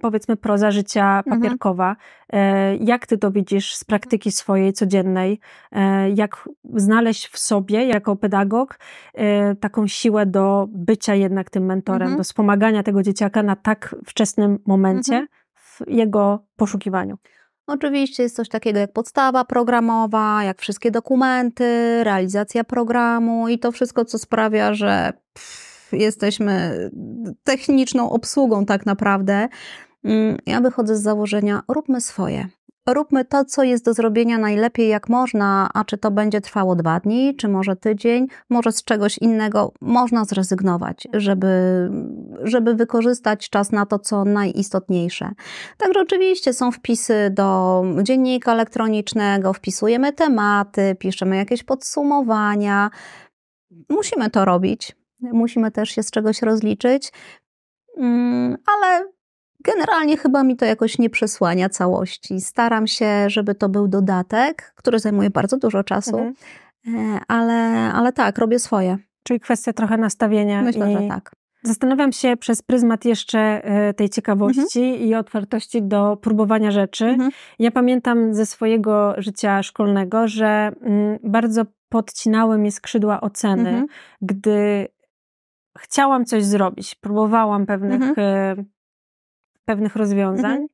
powiedzmy, 0.01 0.37
proza 0.37 0.71
życia 0.71 1.19
mhm. 1.19 1.41
papierkowa. 1.41 1.97
E, 2.33 2.77
jak 2.77 3.07
ty 3.07 3.19
to 3.19 3.31
widzisz 3.31 3.75
z 3.75 3.85
praktyki 3.85 4.33
swojej 4.33 4.73
codziennej? 4.73 5.41
E, 5.73 6.11
jak 6.11 6.49
znaleźć 6.75 7.29
w 7.29 7.39
sobie, 7.39 7.87
jako 7.87 8.17
pedagog, 8.17 8.79
e, 9.15 9.55
taką 9.55 9.87
siłę 9.87 10.27
do 10.27 10.67
bycia 10.71 11.15
jednak 11.15 11.51
tym 11.51 11.65
mentorem, 11.65 12.03
mhm. 12.03 12.17
do 12.17 12.25
wspomagania 12.25 12.83
tego 12.83 13.03
dzieciaka 13.03 13.43
na 13.43 13.57
tak 13.57 13.97
wczesnym 14.07 14.59
momencie 14.67 15.13
mhm. 15.13 15.29
w 15.55 15.81
jego 15.87 16.45
poszukiwaniu? 16.57 17.19
Oczywiście 17.67 18.23
jest 18.23 18.37
coś 18.37 18.49
takiego 18.49 18.79
jak 18.79 18.93
podstawa 18.93 19.45
programowa, 19.45 20.45
jak 20.45 20.61
wszystkie 20.61 20.91
dokumenty, 20.91 22.05
realizacja 22.05 22.65
programu 22.65 23.49
i 23.49 23.59
to 23.59 23.73
wszystko, 23.73 24.05
co 24.05 24.19
sprawia, 24.19 24.75
że 24.75 25.13
pff, 25.33 25.89
jesteśmy 25.93 26.79
techniczną 27.45 28.11
obsługą 28.11 28.67
tak 28.67 28.87
naprawdę. 28.87 29.49
Mm, 30.05 30.37
ja 30.47 30.61
wychodzę 30.61 30.97
z 30.97 31.03
założenia, 31.03 31.63
róbmy 31.69 32.01
swoje. 32.01 32.49
Róbmy 32.89 33.25
to, 33.25 33.45
co 33.45 33.63
jest 33.63 33.85
do 33.85 33.95
zrobienia 33.95 34.39
najlepiej 34.39 34.89
jak 34.89 35.09
można, 35.09 35.71
a 35.75 35.85
czy 35.85 35.99
to 35.99 36.11
będzie 36.11 36.41
trwało 36.41 36.77
dwa 36.77 37.01
dni, 37.01 37.37
czy 37.37 37.49
może 37.49 37.77
tydzień, 37.77 38.27
może 38.51 38.73
z 38.73 38.85
czegoś 38.85 39.19
innego 39.19 39.73
można 39.81 40.25
zrezygnować, 40.25 41.09
żeby, 41.13 41.89
żeby 42.43 42.75
wykorzystać 42.75 43.51
czas 43.51 43.73
na 43.73 43.87
to, 43.87 43.99
co 43.99 44.25
najistotniejsze. 44.25 45.31
Także 45.79 46.01
oczywiście 46.01 46.53
są 46.53 46.73
wpisy 46.73 47.31
do 47.31 47.83
dziennika 48.03 48.53
elektronicznego, 48.53 49.53
wpisujemy 49.53 50.13
tematy, 50.13 50.97
piszemy 50.99 51.37
jakieś 51.37 51.63
podsumowania. 51.63 52.91
Musimy 53.89 54.31
to 54.31 54.45
robić. 54.45 54.97
Musimy 55.21 55.71
też 55.71 55.91
się 55.91 56.03
z 56.03 56.11
czegoś 56.11 56.43
rozliczyć, 56.43 57.13
mm, 57.99 58.57
ale 58.67 59.12
Generalnie 59.65 60.17
chyba 60.17 60.43
mi 60.43 60.57
to 60.57 60.65
jakoś 60.65 60.99
nie 60.99 61.11
przesłania 61.11 61.69
całości. 61.69 62.41
Staram 62.41 62.87
się, 62.87 63.31
żeby 63.31 63.55
to 63.55 63.69
był 63.69 63.89
dodatek, 63.89 64.73
który 64.77 64.99
zajmuje 64.99 65.31
bardzo 65.31 65.57
dużo 65.57 65.85
czasu, 65.85 66.19
mhm. 66.19 66.35
E, 66.87 67.21
ale, 67.29 67.55
ale 67.93 68.13
tak, 68.13 68.39
robię 68.39 68.59
swoje. 68.59 68.99
Czyli 69.23 69.41
kwestia 69.41 69.73
trochę 69.73 69.97
nastawienia. 69.97 70.63
Myślę, 70.63 70.93
i... 70.93 70.97
że 70.97 71.09
tak. 71.09 71.33
Zastanawiam 71.65 72.13
się 72.13 72.37
przez 72.37 72.63
pryzmat 72.63 73.05
jeszcze 73.05 73.39
e, 73.39 73.95
tej 73.95 74.09
ciekawości 74.09 74.83
mhm. 74.83 75.01
i 75.01 75.15
otwartości 75.15 75.83
do 75.83 76.17
próbowania 76.17 76.71
rzeczy. 76.71 77.05
Mhm. 77.05 77.31
Ja 77.59 77.71
pamiętam 77.71 78.35
ze 78.35 78.47
swojego 78.47 79.15
życia 79.19 79.63
szkolnego, 79.63 80.29
że 80.29 80.73
mm, 80.81 81.19
bardzo 81.23 81.65
podcinały 81.89 82.59
mnie 82.59 82.73
skrzydła 82.73 83.21
oceny, 83.21 83.69
mhm. 83.69 83.87
gdy 84.23 84.89
chciałam 85.79 86.25
coś 86.25 86.45
zrobić, 86.45 86.95
próbowałam 86.95 87.67
pewnych, 87.67 88.03
mhm. 88.03 88.59
E, 88.59 88.65
pewnych 89.65 89.97
rozwiązań, 89.97 90.53
mhm. 90.53 90.69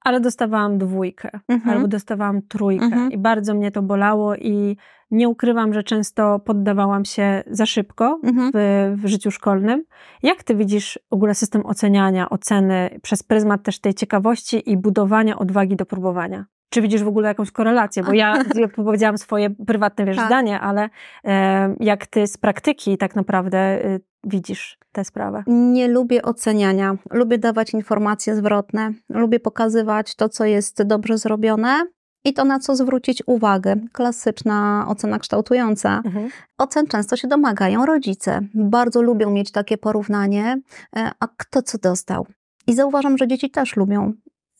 ale 0.00 0.20
dostawałam 0.20 0.78
dwójkę 0.78 1.30
mhm. 1.48 1.76
albo 1.76 1.88
dostawałam 1.88 2.42
trójkę 2.42 2.84
mhm. 2.84 3.12
i 3.12 3.18
bardzo 3.18 3.54
mnie 3.54 3.70
to 3.70 3.82
bolało 3.82 4.36
i 4.36 4.76
nie 5.10 5.28
ukrywam, 5.28 5.74
że 5.74 5.82
często 5.82 6.38
poddawałam 6.38 7.04
się 7.04 7.42
za 7.46 7.66
szybko 7.66 8.20
w, 8.54 8.96
w 9.02 9.06
życiu 9.06 9.30
szkolnym. 9.30 9.84
Jak 10.22 10.44
ty 10.44 10.54
widzisz 10.54 10.98
w 11.10 11.14
ogóle 11.14 11.34
system 11.34 11.66
oceniania, 11.66 12.30
oceny 12.30 13.00
przez 13.02 13.22
pryzmat 13.22 13.62
też 13.62 13.80
tej 13.80 13.94
ciekawości 13.94 14.70
i 14.70 14.76
budowania 14.76 15.38
odwagi 15.38 15.76
do 15.76 15.86
próbowania? 15.86 16.44
Czy 16.70 16.82
widzisz 16.82 17.02
w 17.02 17.08
ogóle 17.08 17.28
jakąś 17.28 17.50
korelację? 17.50 18.02
Bo 18.02 18.12
ja, 18.12 18.42
jak 18.54 18.74
powiedziałam 18.74 19.18
swoje 19.18 19.50
prywatne 19.50 20.04
wiesz, 20.04 20.16
tak. 20.16 20.26
zdanie, 20.26 20.60
ale 20.60 20.88
e, 21.24 21.74
jak 21.80 22.06
ty 22.06 22.26
z 22.26 22.36
praktyki 22.36 22.98
tak 22.98 23.16
naprawdę 23.16 23.84
y, 23.84 24.00
widzisz 24.24 24.78
tę 24.92 25.04
sprawę? 25.04 25.42
Nie 25.46 25.88
lubię 25.88 26.22
oceniania. 26.22 26.96
Lubię 27.10 27.38
dawać 27.38 27.74
informacje 27.74 28.36
zwrotne. 28.36 28.92
Lubię 29.08 29.40
pokazywać 29.40 30.14
to, 30.14 30.28
co 30.28 30.44
jest 30.44 30.82
dobrze 30.82 31.18
zrobione 31.18 31.86
i 32.24 32.32
to, 32.32 32.44
na 32.44 32.58
co 32.58 32.76
zwrócić 32.76 33.22
uwagę. 33.26 33.76
Klasyczna 33.92 34.84
ocena 34.88 35.18
kształtująca. 35.18 36.02
Mhm. 36.04 36.30
Ocen 36.58 36.86
często 36.86 37.16
się 37.16 37.28
domagają 37.28 37.86
rodzice. 37.86 38.40
Bardzo 38.54 39.02
lubią 39.02 39.30
mieć 39.30 39.52
takie 39.52 39.78
porównanie, 39.78 40.60
e, 40.96 41.10
a 41.20 41.28
kto 41.36 41.62
co 41.62 41.78
dostał. 41.78 42.26
I 42.66 42.74
zauważam, 42.74 43.18
że 43.18 43.28
dzieci 43.28 43.50
też 43.50 43.76
lubią 43.76 44.12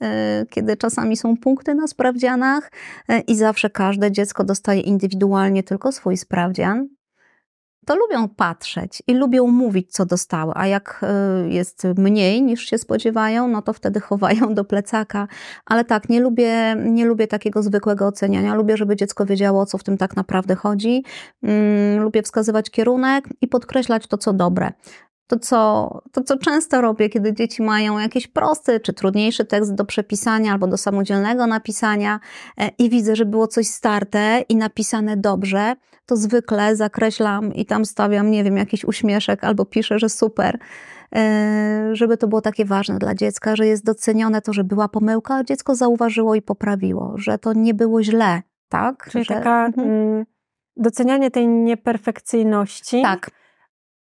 e, 0.03 0.45
kiedy 0.51 0.77
czasami 0.77 1.17
są 1.17 1.37
punkty 1.37 1.75
na 1.75 1.87
sprawdzianach 1.87 2.71
e, 3.09 3.21
i 3.21 3.37
zawsze 3.37 3.71
każde 3.71 4.13
dziecko 4.13 4.45
dostaje 4.45 4.81
indywidualnie 4.81 5.63
tylko 5.63 5.93
swój 5.93 6.17
sprawdzian, 6.17 6.89
to 7.87 7.97
lubią 7.97 8.29
patrzeć 8.29 9.03
i 9.07 9.15
lubią 9.15 9.47
mówić, 9.47 9.93
co 9.93 10.07
dostały, 10.07 10.53
a 10.57 10.67
jak 10.67 11.01
y, 11.47 11.51
jest 11.51 11.85
mniej 11.97 12.43
niż 12.43 12.67
się 12.67 12.79
spodziewają, 12.79 13.49
no 13.49 13.63
to 13.63 13.73
wtedy 13.73 14.01
chowają 14.11 14.55
do 14.55 14.65
plecaka. 14.65 15.29
Ale 15.67 15.85
tak, 15.85 16.09
nie 16.09 16.21
lubię, 16.21 16.77
nie 16.85 17.07
lubię 17.07 17.27
takiego 17.27 17.63
zwykłego 17.63 18.07
oceniania. 18.07 18.55
Lubię, 18.55 18.77
żeby 18.77 18.97
dziecko 18.97 19.27
wiedziało, 19.27 19.61
o 19.63 19.67
co 19.67 19.79
w 19.79 19.85
tym 19.85 19.99
tak 19.99 20.17
naprawdę 20.17 20.55
chodzi. 20.55 21.05
Mm, 21.43 22.03
lubię 22.03 22.23
wskazywać 22.23 22.71
kierunek 22.71 23.29
i 23.41 23.49
podkreślać 23.49 24.07
to, 24.07 24.19
co 24.19 24.33
dobre 24.33 24.73
to 25.31 25.39
co, 25.39 25.91
to, 26.13 26.23
co 26.23 26.37
często 26.37 26.81
robię, 26.81 27.09
kiedy 27.09 27.33
dzieci 27.35 27.63
mają 27.63 27.99
jakiś 27.99 28.27
prosty 28.27 28.81
czy 28.81 28.93
trudniejszy 28.93 29.45
tekst 29.45 29.75
do 29.75 29.85
przepisania 29.85 30.53
albo 30.53 30.67
do 30.67 30.77
samodzielnego 30.77 31.47
napisania 31.47 32.21
e, 32.59 32.71
i 32.79 32.91
widzę, 32.91 33.17
że 33.17 33.25
było 33.25 33.47
coś 33.47 33.67
starte 33.67 34.45
i 34.49 34.57
napisane 34.57 35.17
dobrze, 35.17 35.75
to 36.07 36.17
zwykle 36.17 36.77
zakreślam 36.77 37.55
i 37.55 37.67
tam 37.67 37.85
stawiam, 37.85 38.31
nie 38.31 38.45
wiem, 38.45 38.57
jakiś 38.57 38.85
uśmieszek 38.85 39.45
albo 39.45 39.65
piszę, 39.65 39.99
że 39.99 40.09
super 40.09 40.59
e, 41.17 41.91
żeby 41.93 42.17
to 42.17 42.29
było 42.29 42.41
takie 42.41 42.65
ważne 42.65 42.99
dla 42.99 43.15
dziecka, 43.15 43.57
że 43.57 43.67
jest 43.67 43.85
docenione 43.85 44.43
to, 44.43 44.53
że 44.53 44.65
była 44.65 44.89
pomyłka, 44.89 45.35
a 45.35 45.45
dziecko 45.45 45.75
zauważyło 45.75 46.35
i 46.35 46.43
poprawiło, 46.43 47.15
że 47.17 47.39
to 47.39 47.53
nie 47.53 47.75
było 47.75 48.03
źle, 48.03 48.43
tak? 48.69 49.09
Czyli 49.11 49.25
że... 49.25 49.35
taka 49.35 49.67
mhm. 49.67 49.89
mm, 49.89 50.27
docenianie 50.77 51.31
tej 51.31 51.49
nieperfekcyjności. 51.49 53.03
Tak. 53.03 53.31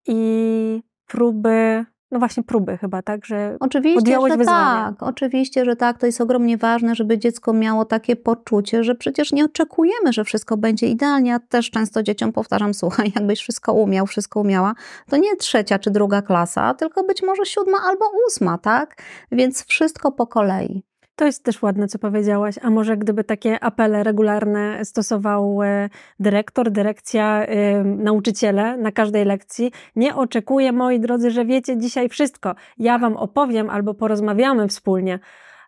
I 0.07 0.90
próby, 1.11 1.85
no 2.11 2.19
właśnie 2.19 2.43
próby 2.43 2.79
chyba, 2.79 3.03
tak, 3.03 3.27
że 3.27 3.57
oczywiście, 3.61 4.19
że 4.29 4.37
wyzwanie. 4.37 4.97
tak, 4.97 5.03
oczywiście, 5.03 5.65
że 5.65 5.77
tak, 5.77 5.99
to 5.99 6.07
jest 6.07 6.21
ogromnie 6.21 6.57
ważne, 6.57 6.95
żeby 6.95 7.19
dziecko 7.19 7.53
miało 7.53 7.85
takie 7.85 8.17
poczucie, 8.17 8.85
że 8.85 8.95
przecież 8.95 9.33
nie 9.33 9.45
oczekujemy, 9.45 10.13
że 10.13 10.25
wszystko 10.25 10.57
będzie 10.57 10.87
idealnie, 10.87 11.31
ja 11.31 11.39
też 11.39 11.71
często 11.71 12.03
dzieciom 12.03 12.33
powtarzam, 12.33 12.75
słuchaj, 12.83 13.13
jakbyś 13.15 13.41
wszystko 13.41 13.73
umiał, 13.73 14.07
wszystko 14.07 14.41
umiała, 14.41 14.75
to 15.09 15.17
nie 15.17 15.37
trzecia 15.37 15.79
czy 15.79 15.91
druga 15.91 16.23
klasa, 16.23 16.75
tylko 16.75 17.05
być 17.05 17.23
może 17.23 17.45
siódma 17.47 17.79
albo 17.91 18.05
ósma, 18.27 18.59
tak, 18.59 19.03
więc 19.33 19.65
wszystko 19.65 20.13
po 20.13 20.27
kolei. 20.27 20.90
To 21.21 21.27
jest 21.27 21.45
też 21.45 21.63
ładne, 21.63 21.89
co 21.89 21.99
powiedziałaś. 21.99 22.55
A 22.63 22.71
może 22.71 22.97
gdyby 22.97 23.25
takie 23.25 23.65
apele 23.65 24.03
regularne 24.03 24.85
stosował 24.85 25.63
e, 25.63 25.89
dyrektor, 26.21 26.71
dyrekcja, 26.71 27.47
nauczyciele 27.85 28.77
na 28.77 28.93
każdej 28.93 29.25
lekcji, 29.25 29.73
nie 29.97 30.17
oczekuję, 30.17 30.73
moi 30.73 31.01
drodzy, 31.01 31.31
że 31.31 31.45
wiecie 31.45 31.79
dzisiaj 31.79 32.09
wszystko. 32.09 32.55
Ja 32.79 32.99
wam 32.99 33.17
opowiem 33.17 33.71
albo 33.71 33.95
porozmawiamy 33.95 34.69
wspólnie. 34.69 35.19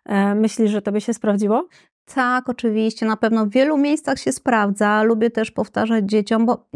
E, 0.05 0.35
myślisz, 0.35 0.71
że 0.71 0.81
to 0.81 0.91
by 0.91 1.01
się 1.01 1.13
sprawdziło? 1.13 1.67
Tak, 2.13 2.49
oczywiście. 2.49 3.05
Na 3.05 3.17
pewno 3.17 3.45
w 3.45 3.49
wielu 3.49 3.77
miejscach 3.77 4.19
się 4.19 4.31
sprawdza. 4.31 5.03
Lubię 5.03 5.29
też 5.29 5.51
powtarzać 5.51 6.05
dzieciom, 6.05 6.45
bo 6.45 6.69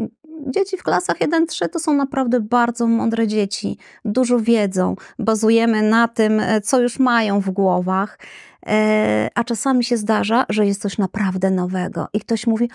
dzieci 0.47 0.77
w 0.77 0.83
klasach 0.83 1.17
1-3 1.19 1.69
to 1.69 1.79
są 1.79 1.93
naprawdę 1.93 2.39
bardzo 2.39 2.87
mądre 2.87 3.27
dzieci. 3.27 3.77
Dużo 4.05 4.39
wiedzą. 4.39 4.95
Bazujemy 5.19 5.81
na 5.81 6.07
tym, 6.07 6.39
e, 6.39 6.61
co 6.61 6.81
już 6.81 6.99
mają 6.99 7.39
w 7.39 7.49
głowach. 7.49 8.19
E, 8.67 9.29
a 9.35 9.43
czasami 9.43 9.83
się 9.83 9.97
zdarza, 9.97 10.45
że 10.49 10.65
jest 10.65 10.81
coś 10.81 10.97
naprawdę 10.97 11.51
nowego 11.51 12.07
i 12.13 12.19
ktoś 12.19 12.47
mówi. 12.47 12.69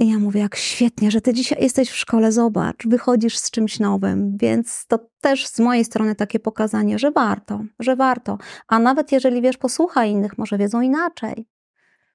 I 0.00 0.08
ja 0.08 0.18
mówię, 0.18 0.40
jak 0.40 0.56
świetnie, 0.56 1.10
że 1.10 1.20
ty 1.20 1.32
dzisiaj 1.34 1.62
jesteś 1.62 1.90
w 1.90 1.96
szkole, 1.96 2.32
zobacz, 2.32 2.86
wychodzisz 2.86 3.38
z 3.38 3.50
czymś 3.50 3.80
nowym, 3.80 4.36
więc 4.36 4.86
to 4.86 4.98
też 5.20 5.46
z 5.46 5.60
mojej 5.60 5.84
strony 5.84 6.14
takie 6.14 6.40
pokazanie, 6.40 6.98
że 6.98 7.10
warto, 7.10 7.60
że 7.78 7.96
warto. 7.96 8.38
A 8.68 8.78
nawet 8.78 9.12
jeżeli 9.12 9.42
wiesz, 9.42 9.56
posłuchaj 9.56 10.10
innych, 10.10 10.38
może 10.38 10.58
wiedzą 10.58 10.80
inaczej. 10.80 11.46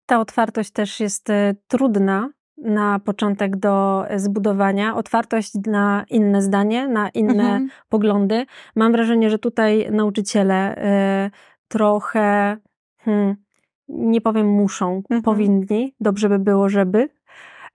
Ta 0.06 0.20
otwartość 0.20 0.72
też 0.72 1.00
jest 1.00 1.30
e, 1.30 1.56
trudna 1.68 2.30
na 2.58 3.00
początek 3.00 3.58
do 3.58 4.06
zbudowania, 4.16 4.96
otwartość 4.96 5.52
na 5.68 6.06
inne 6.10 6.42
zdanie, 6.42 6.88
na 6.88 7.10
inne 7.10 7.44
mhm. 7.44 7.70
poglądy. 7.90 8.46
Mam 8.76 8.92
wrażenie, 8.92 9.30
że 9.30 9.40
tutaj 9.40 9.92
nauczyciele 9.92 10.76
y, 11.28 11.32
trochę, 11.68 12.58
hmm, 12.98 13.36
nie 13.90 14.22
powiem 14.22 14.48
muszą, 14.48 14.96
mhm. 14.96 15.22
powinni, 15.22 15.96
dobrze 16.00 16.30
by 16.30 16.40
było, 16.40 16.70
żeby, 16.70 17.10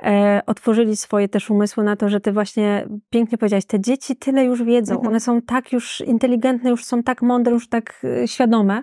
e, 0.03 0.41
otworzyli 0.47 0.97
swoje 0.97 1.29
też 1.29 1.51
umysły 1.51 1.85
na 1.85 1.97
to, 1.97 2.09
że 2.09 2.21
ty 2.21 2.33
właśnie 2.33 2.87
pięknie 3.11 3.39
powiedziałaś, 3.39 3.65
te 3.65 3.81
dzieci 3.81 4.17
tyle 4.17 4.45
już 4.45 4.63
wiedzą, 4.63 4.95
mhm. 4.95 5.09
one 5.09 5.21
są 5.21 5.43
tak 5.43 5.73
już 5.73 6.01
inteligentne, 6.01 6.71
już 6.71 6.85
są 6.85 7.03
tak 7.03 7.23
mądre, 7.23 7.53
już 7.53 7.69
tak 7.69 8.03
e, 8.05 8.29
świadome, 8.29 8.83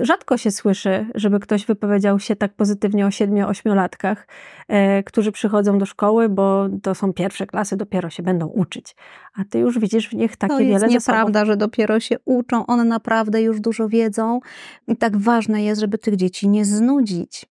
rzadko 0.00 0.36
się 0.36 0.50
słyszy, 0.50 1.06
żeby 1.14 1.40
ktoś 1.40 1.66
wypowiedział 1.66 2.18
się 2.18 2.36
tak 2.36 2.54
pozytywnie 2.54 3.06
o 3.06 3.10
siedmiu, 3.10 3.48
ośmiolatkach, 3.48 4.28
e, 4.68 5.02
którzy 5.02 5.32
przychodzą 5.32 5.78
do 5.78 5.86
szkoły, 5.86 6.28
bo 6.28 6.68
to 6.82 6.94
są 6.94 7.12
pierwsze 7.12 7.46
klasy, 7.46 7.76
dopiero 7.76 8.10
się 8.10 8.22
będą 8.22 8.46
uczyć. 8.46 8.96
A 9.34 9.44
ty 9.44 9.58
już 9.58 9.78
widzisz 9.78 10.08
w 10.08 10.12
nich 10.12 10.36
takie 10.36 10.54
to 10.54 10.58
wiele 10.58 10.80
To 10.80 10.86
jest 10.86 11.08
nieprawda, 11.08 11.44
że 11.44 11.56
dopiero 11.56 12.00
się 12.00 12.16
uczą, 12.24 12.66
one 12.66 12.84
naprawdę 12.84 13.42
już 13.42 13.60
dużo 13.60 13.88
wiedzą. 13.88 14.40
I 14.88 14.96
tak 14.96 15.16
ważne 15.16 15.64
jest, 15.64 15.80
żeby 15.80 15.98
tych 15.98 16.16
dzieci 16.16 16.48
nie 16.48 16.64
znudzić, 16.64 17.46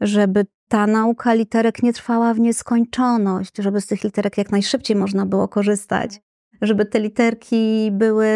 żeby 0.00 0.46
ta 0.68 0.86
nauka 0.86 1.34
literek 1.34 1.82
nie 1.82 1.92
trwała 1.92 2.34
w 2.34 2.40
nieskończoność, 2.40 3.56
żeby 3.58 3.80
z 3.80 3.86
tych 3.86 4.04
literek 4.04 4.38
jak 4.38 4.52
najszybciej 4.52 4.96
można 4.96 5.26
było 5.26 5.48
korzystać 5.48 6.20
żeby 6.62 6.86
te 6.86 7.00
literki 7.00 7.90
były 7.92 8.28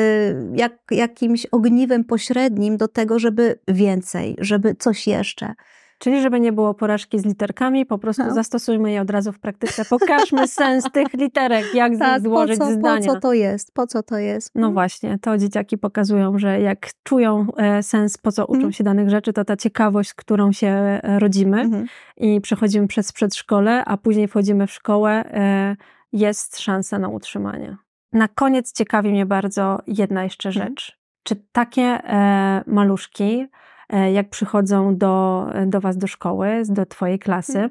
jak, 0.54 0.78
jakimś 0.90 1.46
ogniwem 1.46 2.04
pośrednim 2.04 2.76
do 2.76 2.88
tego, 2.88 3.18
żeby 3.18 3.58
więcej, 3.68 4.36
żeby 4.38 4.74
coś 4.74 5.06
jeszcze. 5.06 5.54
Czyli 5.98 6.22
żeby 6.22 6.40
nie 6.40 6.52
było 6.52 6.74
porażki 6.74 7.18
z 7.18 7.24
literkami, 7.24 7.86
po 7.86 7.98
prostu 7.98 8.22
no. 8.22 8.34
zastosujmy 8.34 8.92
je 8.92 9.00
od 9.00 9.10
razu 9.10 9.32
w 9.32 9.38
praktyce. 9.38 9.84
Pokażmy 9.84 10.48
sens 10.60 10.84
tych 10.92 11.14
literek, 11.14 11.74
jak 11.74 11.98
tak, 11.98 12.22
złożyć 12.22 12.58
po 12.58 12.64
co, 12.64 12.72
zdania. 12.72 13.06
Po 13.06 13.14
co 13.14 13.20
to 13.20 13.32
jest? 13.32 13.74
Po 13.74 13.86
co 13.86 14.02
to 14.02 14.18
jest? 14.18 14.50
No 14.54 14.72
właśnie, 14.72 15.18
to 15.18 15.38
dzieciaki 15.38 15.78
pokazują, 15.78 16.38
że 16.38 16.60
jak 16.60 16.88
czują 17.02 17.46
e, 17.56 17.82
sens, 17.82 18.18
po 18.18 18.32
co 18.32 18.46
uczą 18.46 18.60
mm. 18.60 18.72
się 18.72 18.84
danych 18.84 19.10
rzeczy, 19.10 19.32
to 19.32 19.44
ta 19.44 19.56
ciekawość, 19.56 20.10
z 20.10 20.14
którą 20.14 20.52
się 20.52 20.68
e, 20.68 21.18
rodzimy 21.18 21.60
mm. 21.60 21.86
i 22.16 22.40
przechodzimy 22.40 22.86
przez 22.86 23.12
przedszkole, 23.12 23.84
a 23.84 23.96
później 23.96 24.28
wchodzimy 24.28 24.66
w 24.66 24.72
szkołę, 24.72 25.10
e, 25.10 25.76
jest 26.12 26.60
szansa 26.60 26.98
na 26.98 27.08
utrzymanie. 27.08 27.76
Na 28.14 28.28
koniec 28.28 28.72
ciekawi 28.72 29.10
mnie 29.10 29.26
bardzo 29.26 29.78
jedna 29.86 30.24
jeszcze 30.24 30.48
mhm. 30.48 30.66
rzecz. 30.68 30.98
Czy 31.22 31.36
takie 31.52 31.82
e, 31.82 32.64
maluszki, 32.66 33.46
e, 33.88 34.12
jak 34.12 34.30
przychodzą 34.30 34.96
do, 34.96 35.46
do 35.66 35.80
Was 35.80 35.98
do 35.98 36.06
szkoły, 36.06 36.62
do 36.68 36.86
Twojej 36.86 37.18
klasy, 37.18 37.58
mhm. 37.58 37.70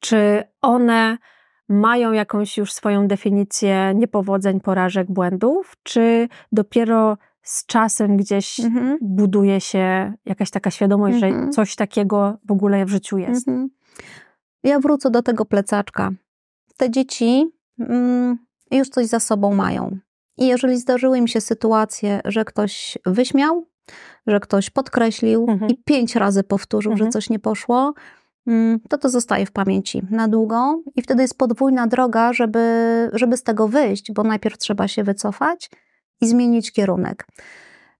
czy 0.00 0.42
one 0.62 1.18
mają 1.68 2.12
jakąś 2.12 2.56
już 2.58 2.72
swoją 2.72 3.08
definicję 3.08 3.92
niepowodzeń, 3.94 4.60
porażek, 4.60 5.12
błędów, 5.12 5.76
czy 5.82 6.28
dopiero 6.52 7.18
z 7.42 7.66
czasem 7.66 8.16
gdzieś 8.16 8.60
mhm. 8.60 8.98
buduje 9.00 9.60
się 9.60 10.12
jakaś 10.24 10.50
taka 10.50 10.70
świadomość, 10.70 11.18
że 11.18 11.50
coś 11.50 11.76
takiego 11.76 12.38
w 12.44 12.52
ogóle 12.52 12.84
w 12.84 12.88
życiu 12.88 13.18
jest. 13.18 13.46
Ja 14.62 14.78
wrócę 14.78 15.10
do 15.10 15.22
tego 15.22 15.44
plecaczka. 15.44 16.10
Te 16.76 16.90
dzieci 16.90 17.50
mm, 17.78 18.45
już 18.70 18.88
coś 18.88 19.06
za 19.06 19.20
sobą 19.20 19.54
mają. 19.54 19.98
I 20.38 20.46
jeżeli 20.46 20.78
zdarzyły 20.78 21.18
im 21.18 21.28
się 21.28 21.40
sytuacje, 21.40 22.20
że 22.24 22.44
ktoś 22.44 22.98
wyśmiał, 23.06 23.66
że 24.26 24.40
ktoś 24.40 24.70
podkreślił 24.70 25.46
mhm. 25.48 25.70
i 25.70 25.82
pięć 25.84 26.16
razy 26.16 26.42
powtórzył, 26.44 26.92
mhm. 26.92 27.06
że 27.06 27.12
coś 27.12 27.30
nie 27.30 27.38
poszło, 27.38 27.94
mm, 28.46 28.80
to 28.88 28.98
to 28.98 29.08
zostaje 29.08 29.46
w 29.46 29.52
pamięci 29.52 30.02
na 30.10 30.28
długo 30.28 30.82
i 30.96 31.02
wtedy 31.02 31.22
jest 31.22 31.38
podwójna 31.38 31.86
droga, 31.86 32.32
żeby, 32.32 32.60
żeby 33.12 33.36
z 33.36 33.42
tego 33.42 33.68
wyjść, 33.68 34.12
bo 34.12 34.22
najpierw 34.22 34.58
trzeba 34.58 34.88
się 34.88 35.04
wycofać 35.04 35.70
i 36.20 36.26
zmienić 36.26 36.72
kierunek. 36.72 37.26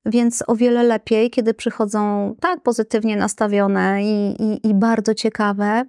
Więc 0.07 0.45
o 0.47 0.57
wiele 0.57 0.83
lepiej, 0.83 1.31
kiedy 1.31 1.55
przychodzą 1.55 2.35
tak 2.41 2.63
pozytywnie 2.63 3.17
nastawione 3.17 4.05
i, 4.05 4.43
i, 4.43 4.69
i 4.69 4.75
bardzo 4.75 5.15
ciekawe, 5.15 5.85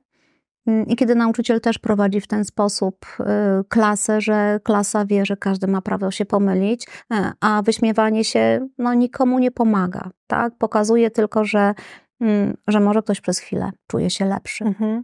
i 0.87 0.95
kiedy 0.95 1.15
nauczyciel 1.15 1.61
też 1.61 1.79
prowadzi 1.79 2.21
w 2.21 2.27
ten 2.27 2.45
sposób 2.45 3.05
y, 3.19 3.23
klasę, 3.69 4.21
że 4.21 4.59
klasa 4.63 5.05
wie, 5.05 5.25
że 5.25 5.37
każdy 5.37 5.67
ma 5.67 5.81
prawo 5.81 6.11
się 6.11 6.25
pomylić, 6.25 6.87
e, 7.13 7.31
a 7.41 7.61
wyśmiewanie 7.61 8.23
się 8.23 8.67
no, 8.77 8.93
nikomu 8.93 9.39
nie 9.39 9.51
pomaga. 9.51 10.09
Tak? 10.27 10.57
Pokazuje 10.57 11.11
tylko, 11.11 11.45
że, 11.45 11.73
mm, 12.21 12.57
że 12.67 12.79
może 12.79 13.01
ktoś 13.01 13.21
przez 13.21 13.39
chwilę 13.39 13.71
czuje 13.87 14.09
się 14.09 14.25
lepszy. 14.25 14.65
Mhm. 14.65 15.03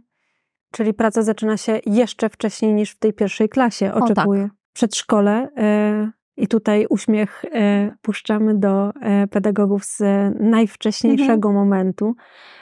Czyli 0.70 0.94
praca 0.94 1.22
zaczyna 1.22 1.56
się 1.56 1.80
jeszcze 1.86 2.28
wcześniej 2.28 2.74
niż 2.74 2.90
w 2.90 2.98
tej 2.98 3.12
pierwszej 3.12 3.48
klasie, 3.48 3.94
oczekuję. 3.94 4.44
O, 4.44 4.48
tak. 4.48 4.56
Przedszkole 4.72 5.48
y, 5.48 6.23
i 6.36 6.48
tutaj 6.48 6.86
uśmiech 6.90 7.44
e, 7.44 7.94
puszczamy 8.02 8.54
do 8.54 8.90
e, 9.00 9.26
pedagogów 9.26 9.84
z 9.84 10.02
najwcześniejszego 10.40 11.48
mhm. 11.48 11.54
momentu, 11.54 12.14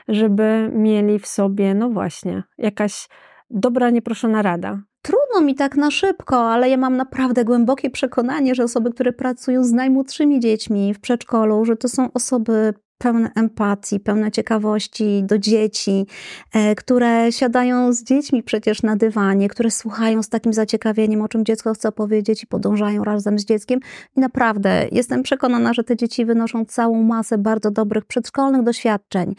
żeby 0.08 0.70
mieli 0.74 1.18
w 1.18 1.26
sobie, 1.26 1.74
no 1.74 1.90
właśnie, 1.90 2.42
jakaś 2.58 3.08
dobra, 3.50 3.90
nieproszona 3.90 4.42
rada. 4.42 4.80
Trudno 5.02 5.40
mi 5.46 5.54
tak 5.54 5.76
na 5.76 5.90
szybko, 5.90 6.50
ale 6.50 6.68
ja 6.68 6.76
mam 6.76 6.96
naprawdę 6.96 7.44
głębokie 7.44 7.90
przekonanie, 7.90 8.54
że 8.54 8.64
osoby, 8.64 8.90
które 8.90 9.12
pracują 9.12 9.64
z 9.64 9.72
najmłodszymi 9.72 10.40
dziećmi 10.40 10.94
w 10.94 11.00
przedszkolu, 11.00 11.64
że 11.64 11.76
to 11.76 11.88
są 11.88 12.12
osoby 12.12 12.74
pełne 13.02 13.30
empatii, 13.34 14.00
pełne 14.00 14.30
ciekawości 14.30 15.22
do 15.24 15.38
dzieci, 15.38 16.06
e, 16.52 16.74
które 16.74 17.32
siadają 17.32 17.92
z 17.92 18.02
dziećmi 18.02 18.42
przecież 18.42 18.82
na 18.82 18.96
dywanie, 18.96 19.48
które 19.48 19.70
słuchają 19.70 20.22
z 20.22 20.28
takim 20.28 20.52
zaciekawieniem, 20.52 21.22
o 21.22 21.28
czym 21.28 21.44
dziecko 21.44 21.74
chce 21.74 21.92
powiedzieć 21.92 22.42
i 22.42 22.46
podążają 22.46 23.04
razem 23.04 23.38
z 23.38 23.44
dzieckiem. 23.44 23.80
I 24.16 24.20
naprawdę 24.20 24.86
jestem 24.92 25.22
przekonana, 25.22 25.74
że 25.74 25.84
te 25.84 25.96
dzieci 25.96 26.24
wynoszą 26.24 26.64
całą 26.64 27.02
masę 27.02 27.38
bardzo 27.38 27.70
dobrych 27.70 28.04
przedszkolnych 28.04 28.62
doświadczeń. 28.62 29.34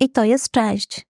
I 0.00 0.10
to 0.10 0.24
jest 0.24 0.50
część. 0.50 1.06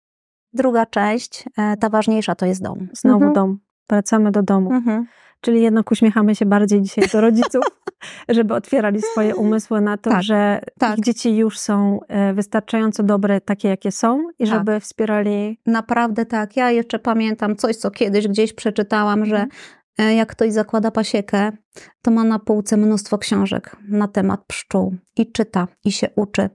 Druga 0.52 0.86
część, 0.86 1.44
e, 1.58 1.76
ta 1.76 1.88
ważniejsza, 1.88 2.34
to 2.34 2.46
jest 2.46 2.62
dom. 2.62 2.88
Znowu 2.92 3.24
mhm. 3.24 3.32
dom. 3.32 3.58
Wracamy 3.90 4.30
do 4.30 4.42
domu. 4.42 4.72
Mhm. 4.72 5.06
Czyli 5.40 5.62
jednak 5.62 5.90
uśmiechamy 5.90 6.34
się 6.34 6.46
bardziej 6.46 6.82
dzisiaj 6.82 7.08
do 7.12 7.20
rodziców, 7.20 7.64
żeby 8.28 8.54
otwierali 8.54 9.02
swoje 9.02 9.36
umysły 9.36 9.80
na 9.80 9.96
to, 9.96 10.10
tak, 10.10 10.22
że 10.22 10.60
tak. 10.78 10.98
ich 10.98 11.04
dzieci 11.04 11.36
już 11.36 11.58
są 11.58 12.00
e, 12.08 12.34
wystarczająco 12.34 13.02
dobre, 13.02 13.40
takie 13.40 13.68
jakie 13.68 13.92
są 13.92 14.30
i 14.38 14.46
tak. 14.46 14.58
żeby 14.58 14.80
wspierali. 14.80 15.58
Naprawdę 15.66 16.26
tak. 16.26 16.56
Ja 16.56 16.70
jeszcze 16.70 16.98
pamiętam 16.98 17.56
coś, 17.56 17.76
co 17.76 17.90
kiedyś 17.90 18.28
gdzieś 18.28 18.52
przeczytałam, 18.52 19.24
że 19.26 19.36
mhm. 19.36 19.50
e, 19.98 20.14
jak 20.14 20.28
ktoś 20.28 20.52
zakłada 20.52 20.90
pasiekę, 20.90 21.52
to 22.02 22.10
ma 22.10 22.24
na 22.24 22.38
półce 22.38 22.76
mnóstwo 22.76 23.18
książek 23.18 23.76
na 23.88 24.08
temat 24.08 24.44
pszczół 24.46 24.96
i 25.16 25.32
czyta 25.32 25.68
i 25.84 25.92
się 25.92 26.10
uczy. 26.16 26.50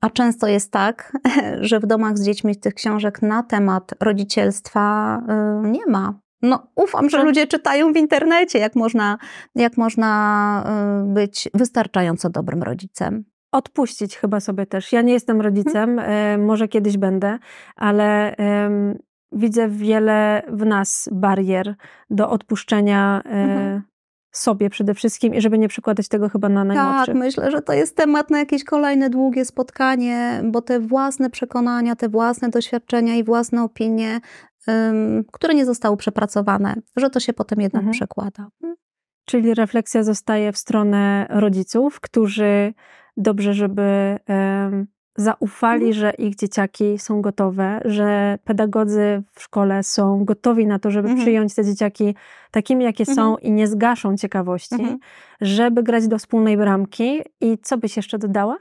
A 0.00 0.10
często 0.10 0.46
jest 0.46 0.72
tak, 0.72 1.12
że 1.60 1.80
w 1.80 1.86
domach 1.86 2.18
z 2.18 2.24
dziećmi 2.24 2.56
tych 2.56 2.74
książek 2.74 3.22
na 3.22 3.42
temat 3.42 3.94
rodzicielstwa 4.00 5.18
y, 5.64 5.68
nie 5.68 5.86
ma. 5.86 6.20
No, 6.42 6.66
ufam, 6.76 7.10
że 7.10 7.24
ludzie 7.24 7.46
czytają 7.46 7.92
w 7.92 7.96
internecie, 7.96 8.58
jak 8.58 8.76
można, 8.76 9.18
jak 9.54 9.76
można 9.76 10.64
y, 11.04 11.12
być 11.12 11.48
wystarczająco 11.54 12.30
dobrym 12.30 12.62
rodzicem. 12.62 13.24
Odpuścić 13.52 14.16
chyba 14.16 14.40
sobie 14.40 14.66
też. 14.66 14.92
Ja 14.92 15.02
nie 15.02 15.12
jestem 15.12 15.40
rodzicem, 15.40 15.98
hmm. 15.98 16.44
może 16.44 16.68
kiedyś 16.68 16.98
będę, 16.98 17.38
ale 17.76 18.36
um, 18.38 18.98
widzę 19.32 19.68
wiele 19.68 20.42
w 20.48 20.66
nas 20.66 21.08
barier 21.12 21.74
do 22.10 22.30
odpuszczenia 22.30 23.22
hmm 23.24 23.82
sobie 24.38 24.70
przede 24.70 24.94
wszystkim 24.94 25.34
i 25.34 25.40
żeby 25.40 25.58
nie 25.58 25.68
przykładać 25.68 26.08
tego 26.08 26.28
chyba 26.28 26.48
na 26.48 26.64
najmłodszych. 26.64 27.06
Tak, 27.06 27.14
myślę, 27.14 27.50
że 27.50 27.62
to 27.62 27.72
jest 27.72 27.96
temat 27.96 28.30
na 28.30 28.38
jakieś 28.38 28.64
kolejne 28.64 29.10
długie 29.10 29.44
spotkanie, 29.44 30.40
bo 30.44 30.62
te 30.62 30.80
własne 30.80 31.30
przekonania, 31.30 31.96
te 31.96 32.08
własne 32.08 32.48
doświadczenia 32.48 33.14
i 33.14 33.24
własne 33.24 33.62
opinie 33.62 34.20
które 35.32 35.54
nie 35.54 35.66
zostały 35.66 35.96
przepracowane, 35.96 36.74
że 36.96 37.10
to 37.10 37.20
się 37.20 37.32
potem 37.32 37.60
jednak 37.60 37.80
mhm. 37.80 37.92
przekłada. 37.92 38.48
Czyli 39.24 39.54
refleksja 39.54 40.02
zostaje 40.02 40.52
w 40.52 40.58
stronę 40.58 41.26
rodziców, 41.30 42.00
którzy 42.00 42.74
dobrze, 43.16 43.54
żeby 43.54 44.18
zaufali, 45.18 45.86
mhm. 45.86 45.92
że 45.92 46.10
ich 46.10 46.36
dzieciaki 46.36 46.98
są 46.98 47.22
gotowe, 47.22 47.80
że 47.84 48.38
pedagodzy 48.44 49.22
w 49.32 49.42
szkole 49.42 49.82
są 49.82 50.24
gotowi 50.24 50.66
na 50.66 50.78
to, 50.78 50.90
żeby 50.90 51.08
mhm. 51.08 51.24
przyjąć 51.24 51.54
te 51.54 51.64
dzieciaki 51.64 52.14
takimi, 52.50 52.84
jakie 52.84 53.06
są 53.06 53.22
mhm. 53.22 53.40
i 53.40 53.52
nie 53.52 53.68
zgaszą 53.68 54.16
ciekawości, 54.16 54.74
mhm. 54.74 54.98
żeby 55.40 55.82
grać 55.82 56.08
do 56.08 56.18
wspólnej 56.18 56.56
bramki. 56.56 57.20
I 57.40 57.58
co 57.58 57.78
byś 57.78 57.96
jeszcze 57.96 58.18
dodała? 58.18 58.56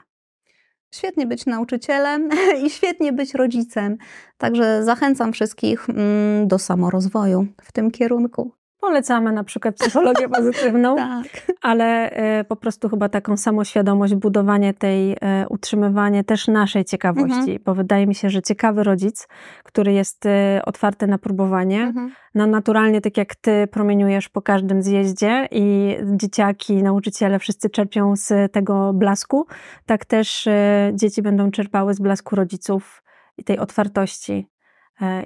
Świetnie 0.91 1.28
być 1.28 1.45
nauczycielem 1.45 2.30
i 2.65 2.69
świetnie 2.69 3.13
być 3.13 3.34
rodzicem. 3.34 3.97
Także 4.38 4.84
zachęcam 4.84 5.34
wszystkich 5.34 5.89
mm, 5.89 6.47
do 6.47 6.60
samorozwoju 6.60 7.47
w 7.62 7.71
tym 7.71 7.91
kierunku. 7.91 8.57
Polecamy 8.82 9.32
na 9.32 9.44
przykład 9.44 9.76
psychologię 9.76 10.30
pozytywną, 10.36 10.96
tak. 10.96 11.26
ale 11.62 12.12
e, 12.12 12.44
po 12.44 12.56
prostu 12.56 12.90
chyba 12.90 13.10
taką 13.10 13.38
samoświadomość, 13.38 14.16
budowanie 14.16 14.74
tej, 14.74 15.12
e, 15.22 15.46
utrzymywanie 15.50 16.24
też 16.24 16.48
naszej 16.48 16.86
ciekawości, 16.86 17.40
mhm. 17.40 17.60
bo 17.66 17.76
wydaje 17.76 18.08
mi 18.08 18.16
się, 18.16 18.30
że 18.30 18.42
ciekawy 18.42 18.84
rodzic, 18.84 19.28
który 19.63 19.94
jest 19.94 20.26
e, 20.26 20.62
otwarty 20.66 21.08
na 21.08 21.18
próbowanie, 21.18 21.82
mhm. 21.84 22.12
no 22.36 22.48
naturalnie 22.48 23.02
tak 23.02 23.18
jak 23.18 23.36
ty 23.36 23.68
promieniujesz 23.72 24.30
po 24.30 24.42
każdym 24.42 24.82
zjeździe 24.82 25.48
i 25.52 25.96
dzieciaki, 26.16 26.84
nauczyciele 26.84 27.40
wszyscy 27.40 27.70
czerpią 27.70 28.16
z 28.16 28.52
tego 28.52 28.94
blasku, 28.94 29.48
tak 29.86 30.06
też 30.06 30.48
dzieci 30.94 31.22
będą 31.22 31.52
czerpały 31.52 31.94
z 31.94 32.00
blasku 32.00 32.36
rodziców 32.36 33.04
i 33.38 33.44
tej 33.44 33.60
otwartości 33.60 34.48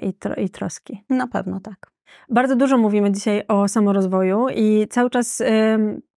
i, 0.02 0.14
tro, 0.14 0.34
i 0.34 0.50
troski. 0.50 1.04
Na 1.10 1.26
pewno 1.26 1.60
tak. 1.60 1.92
Bardzo 2.28 2.56
dużo 2.56 2.78
mówimy 2.78 3.12
dzisiaj 3.12 3.42
o 3.48 3.68
samorozwoju 3.68 4.46
i 4.54 4.86
cały 4.90 5.10
czas 5.10 5.40
y, 5.40 5.44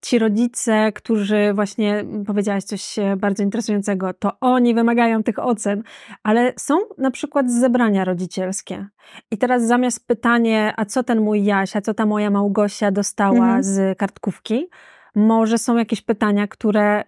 ci 0.01 0.19
rodzice, 0.19 0.91
którzy 0.91 1.53
właśnie 1.53 2.05
powiedziałaś 2.27 2.63
coś 2.63 2.99
e, 2.99 3.15
bardzo 3.17 3.43
interesującego, 3.43 4.13
to 4.13 4.31
oni 4.41 4.73
wymagają 4.73 5.23
tych 5.23 5.39
ocen, 5.39 5.83
ale 6.23 6.53
są 6.59 6.77
na 6.97 7.11
przykład 7.11 7.51
zebrania 7.51 8.05
rodzicielskie. 8.05 8.87
I 9.31 9.37
teraz 9.37 9.63
zamiast 9.63 10.07
pytanie, 10.07 10.73
a 10.77 10.85
co 10.85 11.03
ten 11.03 11.21
mój 11.21 11.43
Jaś, 11.43 11.75
a 11.75 11.81
co 11.81 11.93
ta 11.93 12.05
moja 12.05 12.29
Małgosia 12.29 12.91
dostała 12.91 13.45
mhm. 13.45 13.63
z 13.63 13.97
kartkówki, 13.97 14.67
może 15.15 15.57
są 15.57 15.77
jakieś 15.77 16.01
pytania, 16.01 16.47
które 16.47 17.01
y, 17.01 17.05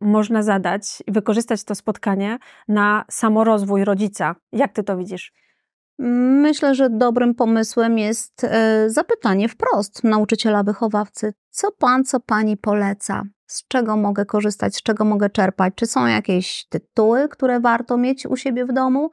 można 0.00 0.42
zadać 0.42 1.02
i 1.06 1.12
wykorzystać 1.12 1.64
to 1.64 1.74
spotkanie 1.74 2.38
na 2.68 3.04
samorozwój 3.10 3.84
rodzica. 3.84 4.34
Jak 4.52 4.72
ty 4.72 4.82
to 4.82 4.96
widzisz? 4.96 5.32
Myślę, 5.98 6.74
że 6.74 6.90
dobrym 6.90 7.34
pomysłem 7.34 7.98
jest 7.98 8.44
e, 8.44 8.90
zapytanie 8.90 9.48
wprost 9.48 10.04
nauczyciela 10.04 10.62
wychowawcy, 10.62 11.32
co 11.50 11.72
pan, 11.72 12.04
co 12.04 12.20
pani 12.20 12.56
poleca, 12.56 13.22
z 13.46 13.68
czego 13.68 13.96
mogę 13.96 14.26
korzystać, 14.26 14.76
z 14.76 14.82
czego 14.82 15.04
mogę 15.04 15.30
czerpać, 15.30 15.74
czy 15.76 15.86
są 15.86 16.06
jakieś 16.06 16.66
tytuły, 16.68 17.28
które 17.28 17.60
warto 17.60 17.96
mieć 17.96 18.26
u 18.26 18.36
siebie 18.36 18.64
w 18.64 18.72
domu. 18.72 19.10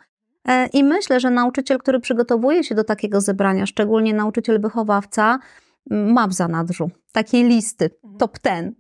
E, 0.48 0.68
I 0.68 0.84
myślę, 0.84 1.20
że 1.20 1.30
nauczyciel, 1.30 1.78
który 1.78 2.00
przygotowuje 2.00 2.64
się 2.64 2.76
do 2.76 2.84
takiego 2.84 3.22
zebrania, 3.22 3.66
szczególnie 3.66 4.14
nauczyciel 4.14 4.62
wychowawca, 4.62 5.40
ma 5.90 6.28
w 6.28 6.34
zanadrzu 6.34 6.92
takiej 7.12 7.44
listy, 7.44 7.90
mhm. 8.04 8.18
top 8.18 8.40
ten 8.40 8.76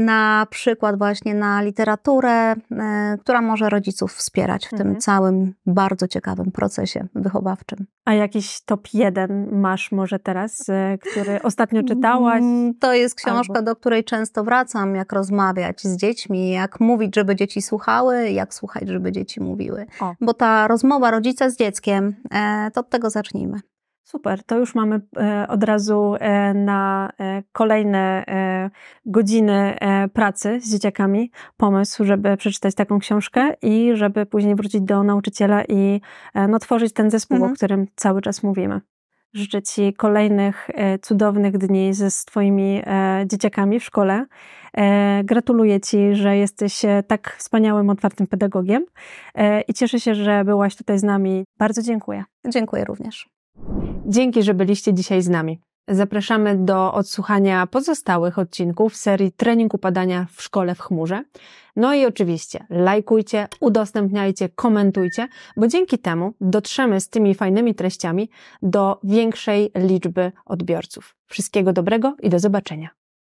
na 0.00 0.46
przykład 0.50 0.98
właśnie 0.98 1.34
na 1.34 1.62
literaturę, 1.62 2.52
e, 2.52 2.56
która 3.20 3.42
może 3.42 3.68
rodziców 3.68 4.14
wspierać 4.14 4.68
w 4.68 4.72
mhm. 4.72 4.92
tym 4.92 5.00
całym 5.00 5.54
bardzo 5.66 6.08
ciekawym 6.08 6.52
procesie 6.52 7.06
wychowawczym. 7.14 7.86
A 8.04 8.14
jakiś 8.14 8.60
top 8.60 8.88
jeden 8.94 9.60
masz 9.60 9.92
może 9.92 10.18
teraz, 10.18 10.68
e, 10.68 10.98
który 10.98 11.42
ostatnio 11.42 11.82
czytałaś? 11.82 12.42
Mm, 12.42 12.74
to 12.74 12.94
jest 12.94 13.14
książka, 13.14 13.54
Albo... 13.54 13.66
do 13.66 13.76
której 13.76 14.04
często 14.04 14.44
wracam, 14.44 14.94
jak 14.94 15.12
rozmawiać 15.12 15.82
z 15.82 15.96
dziećmi, 15.96 16.50
jak 16.50 16.80
mówić, 16.80 17.14
żeby 17.14 17.36
dzieci 17.36 17.62
słuchały, 17.62 18.30
jak 18.30 18.54
słuchać, 18.54 18.88
żeby 18.88 19.12
dzieci 19.12 19.40
mówiły. 19.40 19.86
O. 20.00 20.14
Bo 20.20 20.34
ta 20.34 20.68
rozmowa 20.68 21.10
rodzica 21.10 21.50
z 21.50 21.56
dzieckiem, 21.56 22.16
to 22.74 22.80
od 22.80 22.90
tego 22.90 23.10
zacznijmy. 23.10 23.60
Super, 24.06 24.42
to 24.42 24.58
już 24.58 24.74
mamy 24.74 25.00
e, 25.16 25.46
od 25.48 25.64
razu 25.64 26.14
e, 26.20 26.54
na 26.54 27.10
e, 27.20 27.42
kolejne 27.52 28.24
godziny 29.06 29.78
pracy 30.12 30.60
z 30.60 30.72
dzieciakami 30.72 31.30
pomysł, 31.56 32.04
żeby 32.04 32.36
przeczytać 32.36 32.74
taką 32.74 32.98
książkę 32.98 33.54
i 33.62 33.90
żeby 33.94 34.26
później 34.26 34.54
wrócić 34.54 34.80
do 34.80 35.02
nauczyciela 35.02 35.64
i 35.64 36.00
no, 36.48 36.58
tworzyć 36.58 36.92
ten 36.92 37.10
zespół, 37.10 37.36
mhm. 37.36 37.52
o 37.52 37.54
którym 37.54 37.86
cały 37.96 38.22
czas 38.22 38.42
mówimy. 38.42 38.80
Życzę 39.32 39.62
Ci 39.62 39.94
kolejnych 39.94 40.70
cudownych 41.02 41.58
dni 41.58 41.94
ze 41.94 42.08
Twoimi 42.26 42.82
dzieciakami 43.26 43.80
w 43.80 43.84
szkole. 43.84 44.26
Gratuluję 45.24 45.80
Ci, 45.80 46.14
że 46.14 46.36
jesteś 46.36 46.82
tak 47.06 47.36
wspaniałym, 47.38 47.90
otwartym 47.90 48.26
pedagogiem 48.26 48.84
i 49.68 49.74
cieszę 49.74 50.00
się, 50.00 50.14
że 50.14 50.44
byłaś 50.44 50.76
tutaj 50.76 50.98
z 50.98 51.02
nami. 51.02 51.44
Bardzo 51.58 51.82
dziękuję. 51.82 52.24
Dziękuję 52.48 52.84
również. 52.84 53.35
Dzięki, 54.08 54.42
że 54.42 54.54
byliście 54.54 54.94
dzisiaj 54.94 55.22
z 55.22 55.28
nami. 55.28 55.60
Zapraszamy 55.88 56.56
do 56.56 56.92
odsłuchania 56.94 57.66
pozostałych 57.66 58.38
odcinków 58.38 58.96
serii 58.96 59.32
Trening 59.32 59.74
upadania 59.74 60.26
w 60.32 60.42
szkole 60.42 60.74
w 60.74 60.80
chmurze. 60.80 61.24
No 61.76 61.94
i 61.94 62.06
oczywiście 62.06 62.66
lajkujcie, 62.70 63.48
udostępniajcie, 63.60 64.48
komentujcie, 64.48 65.28
bo 65.56 65.68
dzięki 65.68 65.98
temu 65.98 66.34
dotrzemy 66.40 67.00
z 67.00 67.08
tymi 67.08 67.34
fajnymi 67.34 67.74
treściami 67.74 68.30
do 68.62 69.00
większej 69.04 69.70
liczby 69.74 70.32
odbiorców. 70.44 71.16
Wszystkiego 71.26 71.72
dobrego 71.72 72.16
i 72.22 72.30
do 72.30 72.38
zobaczenia. 72.38 73.05